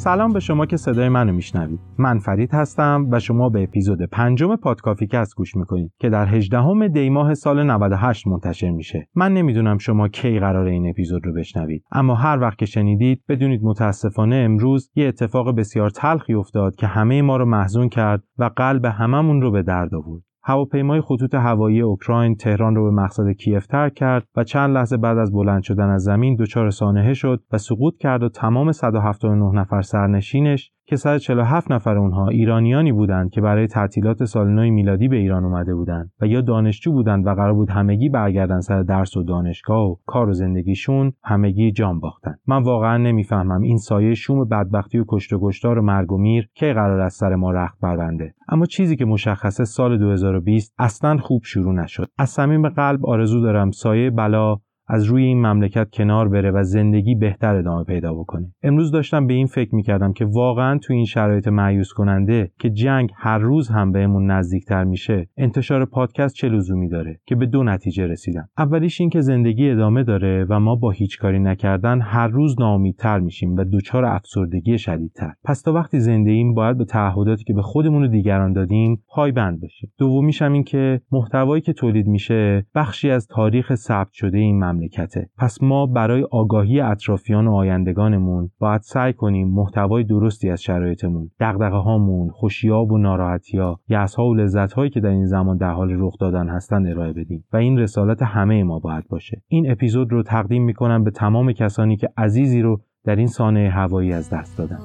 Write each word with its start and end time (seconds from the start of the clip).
سلام 0.00 0.32
به 0.32 0.40
شما 0.40 0.66
که 0.66 0.76
صدای 0.76 1.08
منو 1.08 1.32
میشنوید. 1.32 1.80
من 1.98 2.18
فرید 2.18 2.54
هستم 2.54 3.06
و 3.10 3.18
شما 3.18 3.48
به 3.48 3.62
اپیزود 3.62 4.02
پنجم 4.02 4.56
پادکافیکست 4.56 5.34
گوش 5.36 5.56
می‌کنید 5.56 5.92
که 5.98 6.08
در 6.08 6.26
18 6.26 6.88
دی 6.88 7.10
ماه 7.10 7.34
سال 7.34 7.62
98 7.62 8.26
منتشر 8.26 8.70
میشه. 8.70 9.08
من 9.14 9.34
نمی‌دونم 9.34 9.78
شما 9.78 10.08
کی 10.08 10.38
قراره 10.38 10.66
این 10.66 10.90
اپیزود 10.90 11.26
رو 11.26 11.32
بشنوید 11.32 11.84
اما 11.92 12.14
هر 12.14 12.38
وقت 12.40 12.58
که 12.58 12.66
شنیدید 12.66 13.22
بدونید 13.28 13.60
متاسفانه 13.62 14.36
امروز 14.36 14.90
یه 14.94 15.08
اتفاق 15.08 15.56
بسیار 15.56 15.90
تلخی 15.90 16.34
افتاد 16.34 16.74
که 16.74 16.86
همه 16.86 17.22
ما 17.22 17.36
رو 17.36 17.44
محزون 17.44 17.88
کرد 17.88 18.22
و 18.38 18.50
قلب 18.56 18.84
هممون 18.84 19.42
رو 19.42 19.50
به 19.50 19.62
درد 19.62 19.94
آورد. 19.94 20.22
هواپیمای 20.42 21.00
خطوط 21.00 21.34
هوایی 21.34 21.80
اوکراین 21.80 22.34
تهران 22.34 22.74
رو 22.74 22.84
به 22.84 23.02
مقصد 23.02 23.30
کیف 23.30 23.66
ترک 23.66 23.94
کرد 23.94 24.26
و 24.36 24.44
چند 24.44 24.70
لحظه 24.70 24.96
بعد 24.96 25.18
از 25.18 25.32
بلند 25.32 25.62
شدن 25.62 25.88
از 25.88 26.02
زمین 26.02 26.36
دچار 26.40 26.70
سانحه 26.70 27.14
شد 27.14 27.42
و 27.52 27.58
سقوط 27.58 27.96
کرد 27.96 28.22
و 28.22 28.28
تمام 28.28 28.72
179 28.72 29.60
نفر 29.60 29.82
سرنشینش 29.82 30.72
که 30.90 30.96
147 30.96 31.72
نفر 31.72 31.98
اونها 31.98 32.28
ایرانیانی 32.28 32.92
بودند 32.92 33.30
که 33.30 33.40
برای 33.40 33.66
تعطیلات 33.66 34.24
سال 34.24 34.48
نو 34.48 34.70
میلادی 34.70 35.08
به 35.08 35.16
ایران 35.16 35.44
اومده 35.44 35.74
بودند 35.74 36.10
و 36.20 36.26
یا 36.26 36.40
دانشجو 36.40 36.92
بودند 36.92 37.26
و 37.26 37.34
قرار 37.34 37.54
بود 37.54 37.70
همگی 37.70 38.08
برگردن 38.08 38.60
سر 38.60 38.82
درس 38.82 39.16
و 39.16 39.22
دانشگاه 39.22 39.90
و 39.90 39.96
کار 40.06 40.28
و 40.28 40.32
زندگیشون 40.32 41.12
همگی 41.24 41.72
جان 41.72 42.00
باختن. 42.00 42.34
من 42.46 42.62
واقعا 42.62 42.96
نمی‌فهمم 42.96 43.62
این 43.62 43.78
سایه 43.78 44.14
شوم 44.14 44.44
بدبختی 44.44 44.98
و 44.98 45.04
کشت 45.08 45.32
و 45.32 45.38
گشتار 45.38 45.78
و 45.78 45.82
مرگ 45.82 46.12
و 46.12 46.18
میر 46.18 46.48
کی 46.54 46.72
قرار 46.72 47.00
از 47.00 47.14
سر 47.14 47.34
ما 47.34 47.50
رخت 47.50 47.80
بربنده 47.80 48.34
اما 48.48 48.66
چیزی 48.66 48.96
که 48.96 49.04
مشخصه 49.04 49.64
سال 49.64 49.98
2020 49.98 50.74
اصلا 50.78 51.16
خوب 51.16 51.42
شروع 51.44 51.74
نشد. 51.74 52.08
از 52.18 52.30
صمیم 52.30 52.68
قلب 52.68 53.06
آرزو 53.06 53.40
دارم 53.40 53.70
سایه 53.70 54.10
بلا 54.10 54.56
از 54.92 55.04
روی 55.04 55.24
این 55.24 55.46
مملکت 55.46 55.90
کنار 55.92 56.28
بره 56.28 56.50
و 56.50 56.62
زندگی 56.62 57.14
بهتر 57.14 57.56
ادامه 57.56 57.84
پیدا 57.84 58.14
بکنه. 58.14 58.52
امروز 58.62 58.90
داشتم 58.90 59.26
به 59.26 59.34
این 59.34 59.46
فکر 59.46 59.74
می‌کردم 59.74 60.12
که 60.12 60.24
واقعا 60.24 60.78
تو 60.78 60.92
این 60.92 61.04
شرایط 61.04 61.48
معیوس 61.48 61.92
کننده 61.92 62.50
که 62.60 62.70
جنگ 62.70 63.10
هر 63.16 63.38
روز 63.38 63.68
هم 63.68 63.92
بهمون 63.92 64.30
نزدیکتر 64.30 64.84
میشه 64.84 65.26
انتشار 65.36 65.84
پادکست 65.84 66.34
چه 66.34 66.48
لزومی 66.48 66.88
داره 66.88 67.20
که 67.26 67.34
به 67.34 67.46
دو 67.46 67.64
نتیجه 67.64 68.06
رسیدم. 68.06 68.48
اولیش 68.58 69.00
این 69.00 69.10
که 69.10 69.20
زندگی 69.20 69.70
ادامه 69.70 70.02
داره 70.02 70.46
و 70.48 70.60
ما 70.60 70.76
با 70.76 70.90
هیچ 70.90 71.18
کاری 71.18 71.38
نکردن 71.38 72.00
هر 72.00 72.28
روز 72.28 72.60
ناامیدتر 72.60 73.18
میشیم 73.18 73.56
و 73.56 73.64
دچار 73.72 74.04
افسردگی 74.04 74.78
شدیدتر. 74.78 75.32
پس 75.44 75.62
تا 75.62 75.72
وقتی 75.72 76.00
زنده 76.00 76.30
ایم 76.30 76.54
باید 76.54 76.78
به 76.78 76.84
تعهداتی 76.84 77.44
که 77.44 77.54
به 77.54 77.62
خودمون 77.62 78.04
و 78.04 78.08
دیگران 78.08 78.52
دادیم 78.52 79.02
پایبند 79.08 79.60
باشیم 79.60 79.92
دومیش 79.98 80.42
هم 80.42 80.52
این 80.52 80.64
که 80.64 81.00
محتوایی 81.12 81.62
که 81.62 81.72
تولید 81.72 82.06
میشه 82.06 82.66
بخشی 82.74 83.10
از 83.10 83.26
تاریخ 83.26 83.74
ثبت 83.74 84.12
شده 84.12 84.38
این 84.38 84.58
مملکته. 84.80 85.28
پس 85.38 85.62
ما 85.62 85.86
برای 85.86 86.26
آگاهی 86.30 86.80
اطرافیان 86.80 87.46
و 87.46 87.54
آیندگانمون 87.54 88.50
باید 88.58 88.80
سعی 88.80 89.12
کنیم 89.12 89.48
محتوای 89.48 90.04
درستی 90.04 90.50
از 90.50 90.62
شرایطمون 90.62 91.30
دغدغه 91.40 91.76
هامون 91.76 92.30
خوشیها 92.30 92.84
و 92.84 92.98
ناراحتیها 92.98 93.80
یأسها 93.88 94.24
و 94.24 94.34
لذتهایی 94.34 94.90
که 94.90 95.00
در 95.00 95.08
این 95.08 95.26
زمان 95.26 95.56
در 95.56 95.72
حال 95.72 95.90
رخ 95.92 96.14
دادن 96.20 96.48
هستند 96.48 96.86
ارائه 96.86 97.12
بدیم 97.12 97.44
و 97.52 97.56
این 97.56 97.78
رسالت 97.78 98.22
همه 98.22 98.64
ما 98.64 98.78
باید 98.78 99.08
باشه. 99.08 99.42
این 99.48 99.70
اپیزود 99.70 100.12
رو 100.12 100.22
تقدیم 100.22 100.64
می‌کنم 100.64 101.04
به 101.04 101.10
تمام 101.10 101.52
کسانی 101.52 101.96
که 101.96 102.08
عزیزی 102.16 102.62
رو 102.62 102.80
در 103.04 103.16
این 103.16 103.26
سانحه 103.26 103.70
هوایی 103.70 104.12
از 104.12 104.30
دست 104.30 104.58
دادن. 104.58 104.78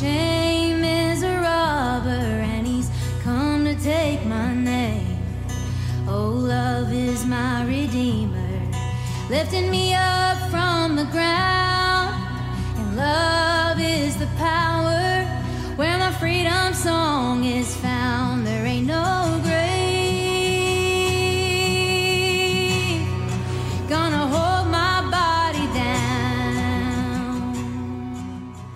Take 0.00 0.37
my 7.38 7.64
redeemer, 7.64 8.52
lifting 9.30 9.70
me 9.70 9.94
up 9.94 10.38
from 10.50 10.96
the 10.96 11.04
ground. 11.14 12.12
And 12.78 12.96
love 12.96 13.78
is 13.80 14.16
the 14.16 14.30
power 14.36 15.24
where 15.76 15.96
my 15.98 16.12
freedom 16.20 16.74
song 16.74 17.44
is 17.44 17.76
found. 17.76 17.97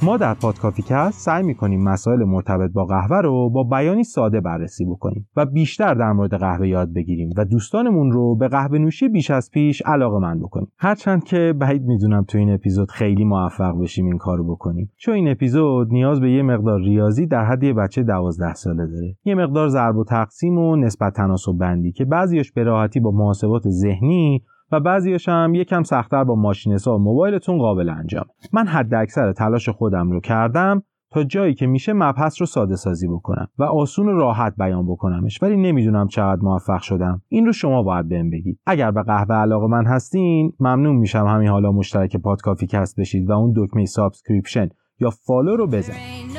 ما 0.04 0.16
در 0.16 0.34
پادکافیکست 0.34 1.20
سعی 1.20 1.42
می‌کنیم 1.42 1.82
مسائل 1.82 2.24
مرتبط 2.24 2.72
با 2.72 2.84
قهوه 2.84 3.20
رو 3.20 3.50
با 3.50 3.64
بیانی 3.64 4.04
ساده 4.04 4.40
بررسی 4.40 4.84
بکنیم 4.84 5.28
و 5.36 5.46
بیشتر 5.46 5.94
در 5.94 6.12
مورد 6.12 6.34
قهوه 6.34 6.68
یاد 6.68 6.92
بگیریم 6.92 7.30
و 7.36 7.44
دوستانمون 7.44 8.12
رو 8.12 8.36
به 8.36 8.48
قهوه 8.48 8.78
نوشی 8.78 9.08
بیش 9.08 9.30
از 9.30 9.50
پیش 9.50 9.82
علاقه 9.82 10.18
من 10.18 10.40
بکنیم. 10.40 10.68
هرچند 10.78 11.24
که 11.24 11.54
بعید 11.58 11.82
می‌دونم 11.82 12.24
تو 12.28 12.38
این 12.38 12.54
اپیزود 12.54 12.90
خیلی 12.90 13.24
موفق 13.24 13.80
بشیم 13.80 14.06
این 14.06 14.18
کارو 14.18 14.54
بکنیم. 14.54 14.90
چون 14.96 15.14
این 15.14 15.28
اپیزود 15.28 15.88
نیاز 15.92 16.20
به 16.20 16.32
یه 16.32 16.42
مقدار 16.42 16.80
ریاضی 16.80 17.26
در 17.26 17.44
حد 17.44 17.62
یه 17.62 17.72
بچه 17.72 18.02
دوازده 18.02 18.54
ساله 18.54 18.86
داره. 18.86 19.16
یه 19.24 19.34
مقدار 19.34 19.68
ضرب 19.68 19.96
و 19.96 20.04
تقسیم 20.04 20.58
و 20.58 20.76
نسبت 20.76 21.12
تناسب 21.12 21.52
بندی 21.52 21.92
که 21.92 22.04
بعضیش 22.04 22.52
به 22.52 22.62
راحتی 22.62 23.00
با 23.00 23.10
محاسبات 23.10 23.62
ذهنی 23.68 24.42
و 24.72 24.80
بعضیاش 24.80 25.28
هم 25.28 25.54
یکم 25.54 25.82
سختتر 25.82 26.24
با 26.24 26.34
ماشین 26.34 26.72
حساب 26.72 27.00
موبایلتون 27.00 27.58
قابل 27.58 27.88
انجام. 27.88 28.24
من 28.52 28.66
حد 28.66 28.94
اکثر 28.94 29.32
تلاش 29.32 29.68
خودم 29.68 30.10
رو 30.10 30.20
کردم 30.20 30.82
تا 31.10 31.24
جایی 31.24 31.54
که 31.54 31.66
میشه 31.66 31.92
مبحث 31.92 32.40
رو 32.40 32.46
ساده 32.46 32.76
سازی 32.76 33.08
بکنم 33.08 33.48
و 33.58 33.64
آسون 33.64 34.08
و 34.08 34.12
راحت 34.12 34.54
بیان 34.58 34.86
بکنمش 34.86 35.42
ولی 35.42 35.56
نمی‌دونم 35.56 36.08
چقدر 36.08 36.40
موفق 36.42 36.80
شدم. 36.80 37.22
این 37.28 37.46
رو 37.46 37.52
شما 37.52 37.82
باید 37.82 38.08
بهم 38.08 38.30
بگید. 38.30 38.58
اگر 38.66 38.90
به 38.90 39.02
قهوه 39.02 39.34
علاقه‌مند 39.34 39.86
هستین 39.86 40.52
ممنون 40.60 40.96
میشم 40.96 41.26
همین 41.26 41.48
حالا 41.48 41.72
مشترک 41.72 42.16
پادکافی 42.16 42.66
کست 42.66 43.00
بشید 43.00 43.30
و 43.30 43.32
اون 43.32 43.52
دکمه 43.56 43.84
subscription 43.84 44.68
یا 45.00 45.10
follow 45.10 45.56
رو 45.56 45.66
بزنید. 45.66 46.31